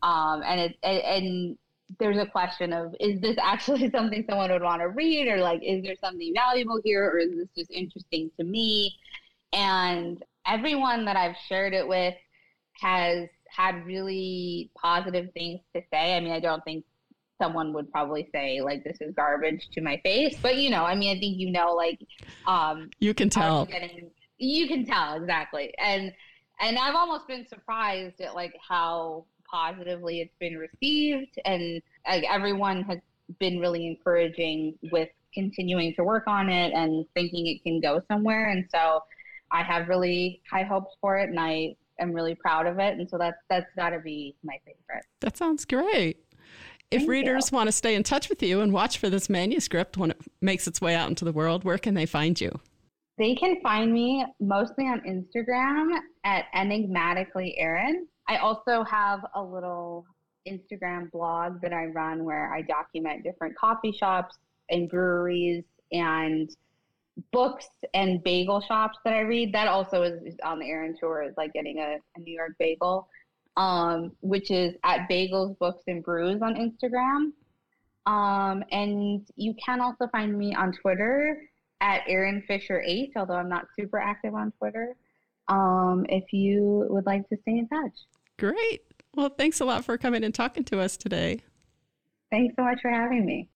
[0.03, 1.57] um, and it and,
[1.99, 5.61] there's a question of is this actually something someone would want to read, or like
[5.63, 8.95] is there something valuable here, or is this just interesting to me?
[9.51, 12.15] And everyone that I've shared it with
[12.81, 16.17] has had really positive things to say.
[16.17, 16.83] I mean, I don't think
[17.39, 20.95] someone would probably say like this is garbage to my face, but you know, I
[20.95, 21.99] mean, I think you know, like,
[22.47, 23.65] um, You can tell.
[23.65, 26.11] Getting, you can tell exactly, and
[26.59, 32.83] and I've almost been surprised at like how positively it's been received, and like everyone
[32.83, 32.97] has
[33.39, 38.49] been really encouraging with continuing to work on it and thinking it can go somewhere,
[38.49, 39.01] and so
[39.51, 43.07] I have really high hopes for it, and I am really proud of it, and
[43.09, 45.05] so that's that's got to be my favorite.
[45.21, 46.17] That sounds great.
[46.91, 49.97] If Thank readers want to stay in touch with you and watch for this manuscript
[49.97, 52.51] when it makes its way out into the world, where can they find you?
[53.17, 58.07] They can find me mostly on Instagram at enigmatically Erin.
[58.27, 60.05] I also have a little
[60.47, 64.37] Instagram blog that I run where I document different coffee shops
[64.69, 66.49] and breweries and
[67.31, 69.53] books and bagel shops that I read.
[69.53, 73.07] That also is, on the Erin tour is like getting a, a New York bagel,
[73.57, 77.31] um, which is at Bagels, Books, and Brews on Instagram.
[78.05, 81.41] Um, and you can also find me on Twitter
[81.79, 84.95] at Erin Fischer 8, although I'm not super active on Twitter.
[85.47, 87.93] Um, if you would like to stay in touch.
[88.39, 88.81] Great.
[89.15, 91.41] Well, thanks a lot for coming and talking to us today.
[92.31, 93.49] Thanks so much for having me.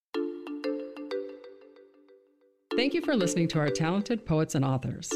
[2.76, 5.12] Thank you for listening to our talented poets and authors.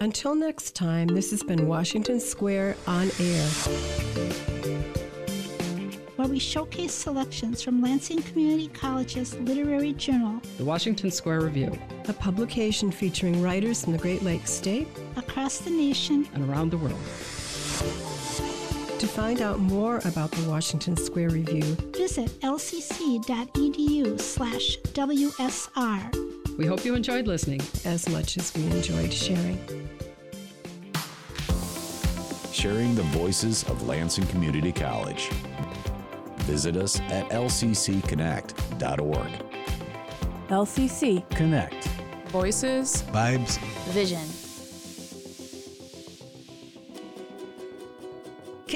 [0.00, 4.43] Until next time, this has been Washington Square on Air.
[6.34, 11.78] Where we showcase selections from Lansing Community College's literary journal The Washington Square Review,
[12.08, 16.78] a publication featuring writers from the Great Lakes State across the nation and around the
[16.78, 16.98] world.
[18.98, 21.62] To find out more about the Washington Square Review,
[21.96, 26.56] visit lcc.edu slash WSR.
[26.58, 29.60] We hope you enjoyed listening as much as we enjoyed sharing.
[32.52, 35.30] Sharing the voices of Lansing Community College.
[36.46, 39.30] Visit us at lccconnect.org.
[40.48, 41.88] LCC Connect.
[42.28, 43.58] Voices, Vibes.
[43.92, 44.20] Vision.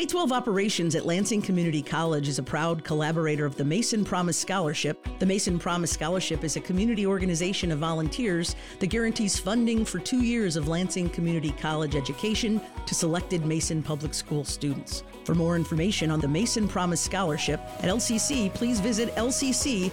[0.09, 5.07] 12 Operations at Lansing Community College is a proud collaborator of the Mason Promise Scholarship.
[5.19, 10.23] The Mason Promise Scholarship is a community organization of volunteers that guarantees funding for two
[10.23, 15.03] years of Lansing Community College education to selected Mason Public School students.
[15.25, 19.93] For more information on the Mason Promise Scholarship at LCC, please visit lcc.edu/slash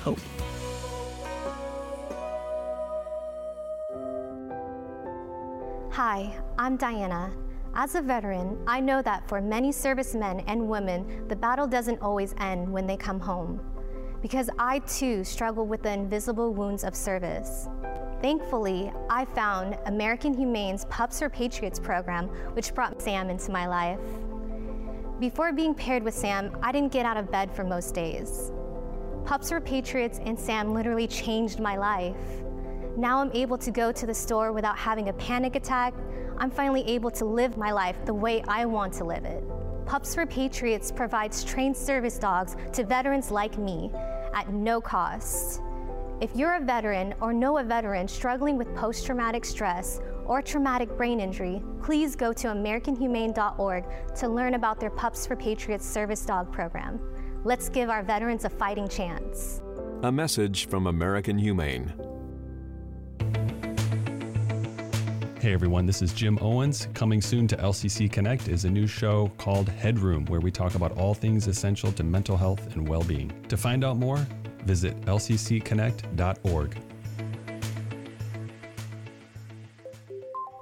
[0.00, 0.20] hope.
[5.92, 7.32] Hi, I'm Diana.
[7.74, 12.34] As a veteran, I know that for many servicemen and women, the battle doesn't always
[12.38, 13.60] end when they come home.
[14.20, 17.68] Because I too struggle with the invisible wounds of service.
[18.20, 24.00] Thankfully, I found American Humane's Pups for Patriots program, which brought Sam into my life.
[25.20, 28.50] Before being paired with Sam, I didn't get out of bed for most days.
[29.24, 32.16] Pups for Patriots and Sam literally changed my life.
[32.96, 35.94] Now I'm able to go to the store without having a panic attack.
[36.38, 39.42] I'm finally able to live my life the way I want to live it.
[39.86, 43.90] Pups for Patriots provides trained service dogs to veterans like me
[44.34, 45.60] at no cost.
[46.20, 50.96] If you're a veteran or know a veteran struggling with post traumatic stress or traumatic
[50.96, 53.84] brain injury, please go to AmericanHumane.org
[54.16, 57.00] to learn about their Pups for Patriots service dog program.
[57.44, 59.60] Let's give our veterans a fighting chance.
[60.02, 62.07] A message from American Humane.
[65.40, 66.88] Hey everyone, this is Jim Owens.
[66.94, 70.98] Coming soon to LCC Connect is a new show called Headroom, where we talk about
[70.98, 73.30] all things essential to mental health and well being.
[73.48, 74.26] To find out more,
[74.64, 76.76] visit lccconnect.org.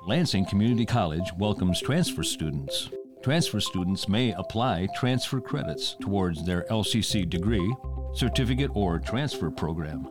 [0.06, 2.90] Lansing Community College welcomes transfer students.
[3.22, 7.74] Transfer students may apply transfer credits towards their LCC degree,
[8.12, 10.06] certificate, or transfer program.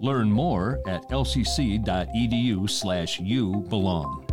[0.00, 4.24] Learn more at lcc.edu slash you belong.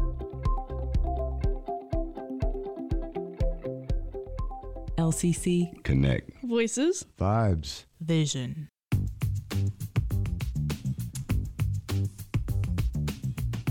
[4.99, 6.29] LCC Connect.
[6.43, 7.85] Voices Vibes.
[7.99, 8.69] Vision.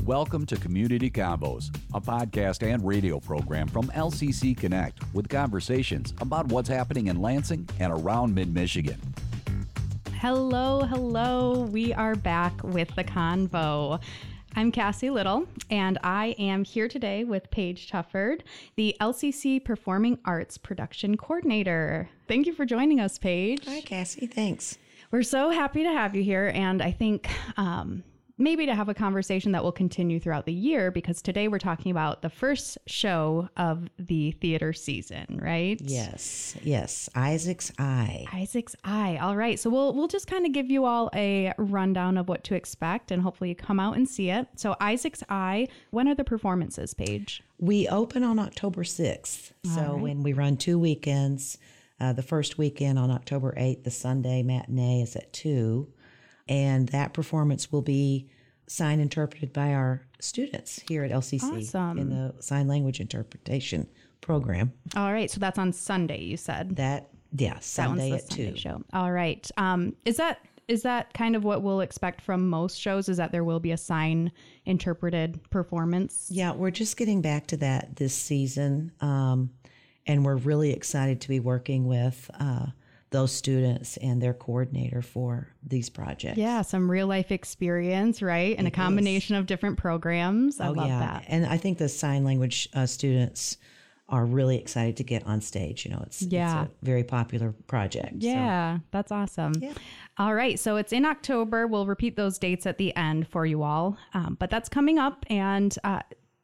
[0.05, 6.49] Welcome to Community Convos, a podcast and radio program from LCC Connect with conversations about
[6.49, 9.01] what's happening in Lansing and around mid Michigan.
[10.25, 11.68] Hello, hello.
[11.70, 14.01] We are back with the convo.
[14.57, 18.41] I'm Cassie Little, and I am here today with Paige Tufford,
[18.75, 22.09] the LCC Performing Arts Production Coordinator.
[22.27, 23.66] Thank you for joining us, Paige.
[23.66, 24.27] Hi, Cassie.
[24.27, 24.79] Thanks.
[25.11, 28.03] We're so happy to have you here, and I think um,
[28.37, 31.91] maybe to have a conversation that will continue throughout the year because today we're talking
[31.93, 35.80] about the first show of the theater season, right?
[35.80, 37.09] Yes, yes.
[37.14, 38.24] Isaac's Eye.
[38.32, 39.18] Isaac's Eye.
[39.20, 39.59] All right.
[39.59, 43.11] So we'll we'll just kind of give you all a rundown of what to expect
[43.11, 44.49] and hopefully you come out and see it.
[44.57, 47.43] So Isaac's Eye, when are the performances, Paige?
[47.59, 49.53] We open on October 6th.
[49.66, 50.03] All so right.
[50.03, 51.59] when we run two weekends,
[52.01, 55.87] uh, the first weekend on October 8th, the Sunday matinee is at 2.
[56.49, 58.28] And that performance will be
[58.66, 61.99] sign interpreted by our students here at LCC Awesome.
[61.99, 63.86] in the sign language interpretation
[64.20, 64.72] program.
[64.97, 65.30] All right.
[65.30, 66.76] So that's on Sunday, you said.
[66.76, 68.57] That yeah, Sunday that at Sunday 2.
[68.57, 68.82] show.
[68.92, 69.49] All right.
[69.57, 73.09] Um, is that is that kind of what we'll expect from most shows?
[73.11, 74.32] Is that there will be a sign
[74.64, 76.28] interpreted performance?
[76.30, 78.92] Yeah, we're just getting back to that this season.
[79.01, 79.51] Um,
[80.07, 82.66] and we're really excited to be working with uh,
[83.15, 86.37] those students and their coordinator for these projects.
[86.37, 88.59] Yeah, some real life experience, right?
[88.59, 90.59] And a It combination of different programs.
[90.59, 90.99] I oh, love yeah.
[90.99, 91.25] that.
[91.29, 93.57] And I think the sign language uh, students
[94.09, 95.85] are really excited to get on stage.
[95.85, 96.65] You know, it's, Yeah.
[96.65, 98.21] it's a very popular project.
[98.21, 99.53] so- Yeah, that's awesome.
[99.61, 99.73] Yeah.
[100.19, 101.69] All right, so it's in October.
[101.69, 105.25] We'll repeat those dates at the end for you all, um, but that's coming up.
[105.31, 106.01] And uh,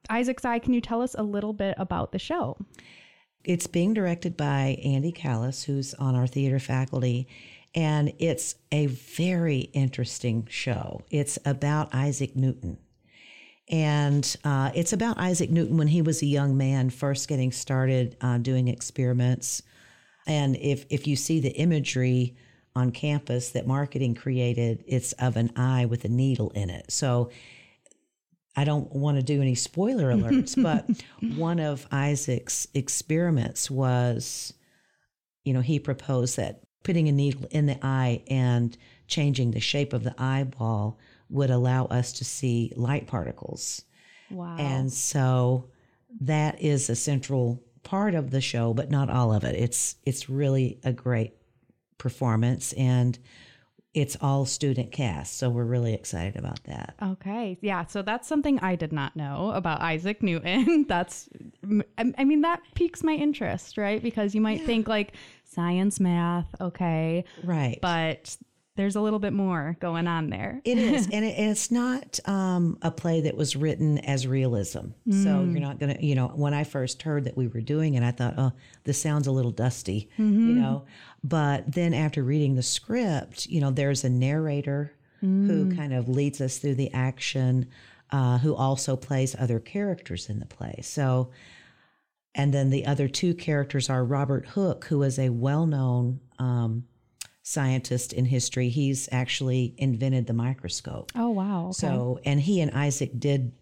[0.09, 2.57] Isaac's Eye, can you tell us a little bit about the show?
[3.45, 7.27] It's being directed by Andy Callis, who's on our theater faculty,
[7.75, 11.03] and it's a very interesting show.
[11.11, 12.79] It's about Isaac Newton.
[13.71, 18.17] And uh, it's about Isaac Newton when he was a young man, first getting started
[18.21, 19.63] uh, doing experiments.
[20.27, 22.37] And if, if you see the imagery
[22.75, 26.91] on campus that marketing created, it's of an eye with a needle in it.
[26.91, 27.31] So
[28.57, 30.87] I don't want to do any spoiler alerts, but
[31.37, 34.53] one of Isaac's experiments was,
[35.45, 38.77] you know, he proposed that putting a needle in the eye and
[39.07, 40.99] changing the shape of the eyeball
[41.29, 43.83] would allow us to see light particles.
[44.31, 44.57] Wow.
[44.59, 45.71] And so
[46.21, 49.57] that is a central part of the show, but not all of it.
[49.57, 51.35] It's it's really a great
[51.99, 53.19] performance and
[53.93, 55.37] it's all student cast.
[55.37, 56.95] So we're really excited about that.
[57.03, 57.59] Okay.
[57.61, 57.87] Yeah.
[57.87, 60.85] So that's something I did not know about Isaac Newton.
[60.89, 61.29] that's
[61.99, 64.03] I mean, that piques my interest, right?
[64.03, 65.15] Because you might think like
[65.45, 67.25] science, math, okay.
[67.43, 67.79] Right.
[67.83, 68.37] But
[68.81, 70.61] there's a little bit more going on there.
[70.65, 74.87] It is, and, it, and it's not um, a play that was written as realism.
[75.11, 75.53] So Mm.
[75.53, 78.03] you're not going to, you know, when I first heard that we were doing it,
[78.03, 78.53] I thought, oh,
[78.85, 80.55] this sounds a little dusty, you Mhm.
[80.57, 80.85] know.
[81.23, 85.77] But then after reading the script, you know, there's a narrator who Mm.
[85.77, 87.67] kind of leads us through the action,
[88.11, 90.81] uh, who also plays other characters in the play.
[90.83, 91.31] So,
[92.35, 96.85] and then the other two characters are Robert Hooke, who is a well known um,
[97.43, 98.69] scientist in history.
[98.69, 101.13] He's actually invented the microscope.
[101.15, 101.67] Oh wow.
[101.67, 101.73] Okay.
[101.73, 103.53] So, and he and Isaac did,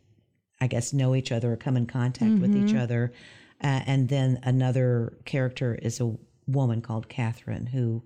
[0.61, 2.81] I guess, know each other or come in contact with each Mhm.
[2.81, 3.13] other.
[3.63, 6.17] Uh, and then another character is a
[6.47, 8.03] woman called Catherine, who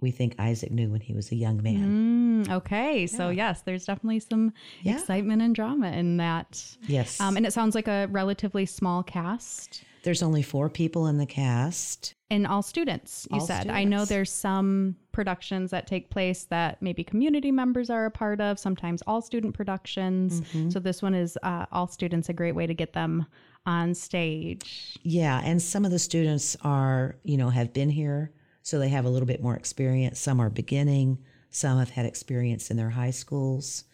[0.00, 2.44] we think Isaac knew when he was a young man.
[2.46, 4.52] Mm, okay, so yes, there's definitely some
[4.84, 6.76] excitement and drama in that.
[6.88, 7.20] Yes.
[7.20, 9.84] Um, and it sounds like a relatively small cast.
[10.02, 12.14] There's only four people in the cast.
[12.28, 13.68] And all students, you All said.
[13.68, 18.40] I know there's some productions that take place that maybe community members are a part
[18.40, 20.40] of, sometimes all student productions.
[20.40, 20.72] Mhm.
[20.72, 23.26] So this one is uh, all students, a great way to get them
[23.66, 24.98] on stage.
[25.02, 28.32] Yeah, and some of the students are, you know, have been here,
[28.62, 30.18] so they have a little bit more experience.
[30.18, 31.18] Some are beginning,
[31.50, 33.84] some have had experience in their high schools.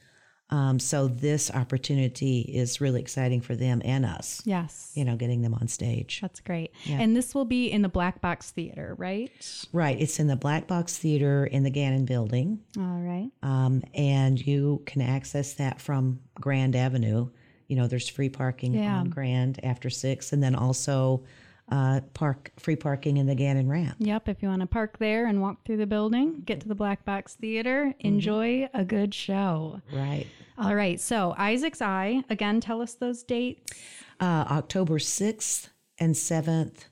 [0.50, 4.40] Um, so this opportunity is really exciting for them and us.
[4.46, 4.92] Yes.
[4.94, 6.20] You know, getting them on stage.
[6.22, 6.72] That's great.
[6.84, 6.98] Yeah.
[7.00, 9.30] And this will be in the Black Box Theater, right?
[9.72, 10.00] Right.
[10.00, 12.60] It's in the Black Box Theater in the Gannon Building.
[12.78, 13.30] All right.
[13.42, 17.28] Um, and you can access that from Grand Avenue.
[17.66, 18.96] You know, there's free parking Yeah.
[19.00, 21.24] on Grand after six, and then also
[21.70, 23.96] uh, park free parking in the Gannon ramp.
[23.98, 26.74] Yep, if you want to park there and walk through the building, get to the
[26.74, 29.80] Black Box Theater, enjoy a good show.
[29.92, 30.26] Right.
[30.56, 33.72] All right, so Isaac's Eye, again, tell us those dates.
[34.18, 36.86] Uh, October 6th and 7th,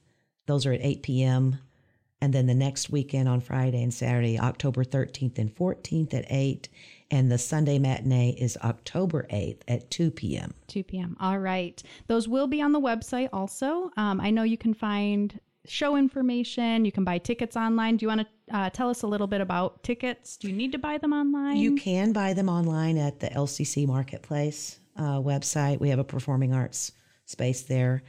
[0.46, 1.58] those are at 8 p.m.
[2.20, 6.68] And then the next weekend on Friday and Saturday, October 13th and 14th at 8.
[7.10, 10.54] And the Sunday matinee is October 8th at 2 p.m.
[10.66, 11.16] 2 p.m.
[11.20, 11.80] All right.
[12.08, 13.90] Those will be on the website also.
[13.96, 15.38] Um, I know you can find
[15.68, 17.96] show information, you can buy tickets online.
[17.96, 20.36] Do you want to uh, tell us a little bit about tickets?
[20.36, 21.56] Do you need to buy them online?
[21.56, 25.80] You can buy them online at the LCC Marketplace uh, website.
[25.80, 26.92] We have a performing arts
[27.24, 28.02] space there.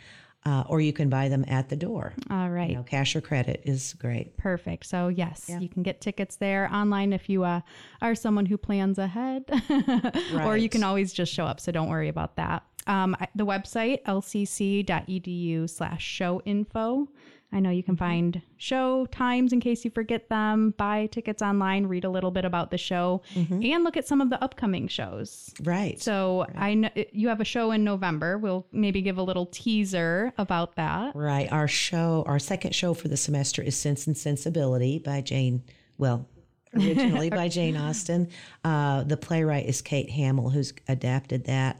[0.47, 2.13] Uh, or you can buy them at the door.
[2.29, 2.69] All right.
[2.69, 4.37] You know, cash or credit is great.
[4.37, 4.85] Perfect.
[4.85, 7.59] So yes, you can get tickets there online if you uh,
[8.01, 9.43] are someone who plans ahead,
[10.45, 11.59] or you can always just show up.
[11.59, 12.63] So don't worry about that.
[12.85, 17.09] Um, the website lcc.edu/slash show info.
[17.51, 20.73] I know you can find show times in case you forget them.
[20.77, 24.29] Buy tickets online, read a little bit about the show, and look at some of
[24.29, 25.53] the upcoming shows.
[25.63, 25.99] Right.
[26.01, 28.37] So I know you have a show in November.
[28.37, 31.15] We'll maybe give a little teaser about that.
[31.15, 31.49] Right.
[31.51, 35.63] Our show, our second show for the semester is Sense and Sensibility by Jane,
[35.97, 36.27] well,
[36.75, 38.27] originally by Jane Austen.
[38.63, 41.79] Uh, the playwright is Kate Hamill, who's adapted that.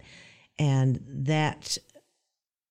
[0.59, 1.77] And that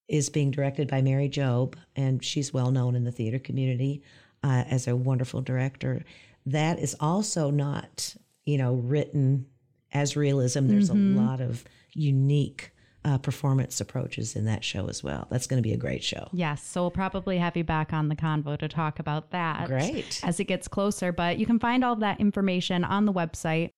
[0.09, 4.03] is being directed by Mary Job, and she's well known in the theater community
[4.43, 6.05] uh, as a wonderful director.
[6.47, 9.47] That is also not, you know, written
[9.93, 10.69] as realism.
[10.69, 11.17] There's Mhm.
[11.17, 12.73] a lot of unique
[13.05, 15.29] uh, performance approaches in that show as well.
[15.31, 16.29] That's going to be a great show.
[16.33, 19.67] Yes, so we'll probably have you back on the convo to talk about that.
[19.69, 20.21] Great.
[20.25, 23.71] As it gets closer, but you can find all that information on the website.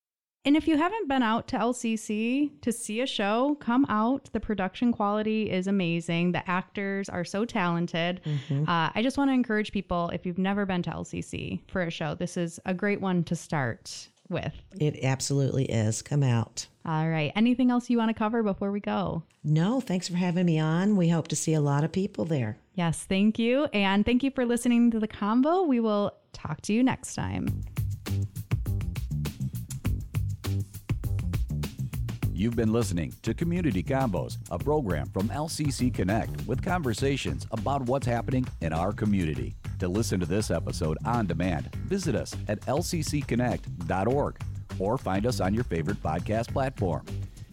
[0.45, 4.31] And if you haven't been out to LCC to see a show, come out.
[4.33, 6.33] The production quality is amazing.
[6.33, 8.21] The actors are so talented.
[8.25, 8.69] Mm-hmm.
[8.69, 11.91] Uh, I just want to encourage people if you've never been to LCC for a
[11.91, 14.55] show, this is a great one to start with.
[14.79, 16.03] It absolutely is.
[16.03, 16.67] Come out.
[16.85, 17.33] All right.
[17.37, 19.23] Anything else you want to cover before we go?
[19.45, 20.97] No, thanks for having me on.
[20.97, 22.57] We hope to see a lot of people there.
[22.75, 23.65] Yes, thank you.
[23.73, 25.67] And thank you for listening to the convo.
[25.67, 27.65] We will talk to you next time.
[32.39, 38.07] You've been listening to Community Convos, a program from LCC Connect with conversations about what's
[38.07, 39.57] happening in our community.
[39.81, 44.41] To listen to this episode on demand, visit us at lccconnect.org
[44.79, 47.05] or find us on your favorite podcast platform.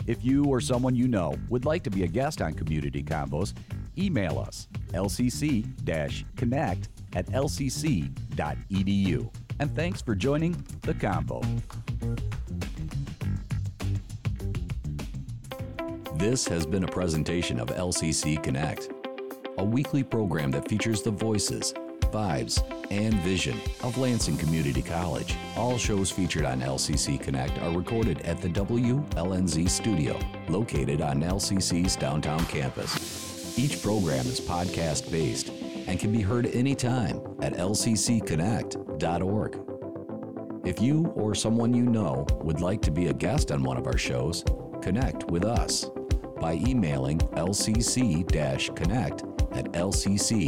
[0.06, 3.56] If you or someone you know would like to be a guest on Community Convos,
[3.98, 5.66] email us lcc
[6.38, 8.10] connect at lcc.edu.
[9.60, 11.44] And thanks for joining the Convo.
[16.18, 18.90] This has been a presentation of LCC Connect,
[19.58, 25.36] a weekly program that features the voices, vibes, and vision of Lansing Community College.
[25.58, 31.98] All shows featured on LCC Connect are recorded at the WLNZ studio, located on LCC's
[31.98, 33.60] downtown campus.
[33.60, 35.50] Each program is podcast based
[35.86, 39.60] and can be heard anytime at lccconnect.org.
[40.66, 43.86] If you or someone you know would like to be a guest on one of
[43.86, 44.46] our shows,
[44.82, 45.90] connect with us
[46.40, 48.28] by emailing lcc
[48.76, 50.46] connect at lcc.edu.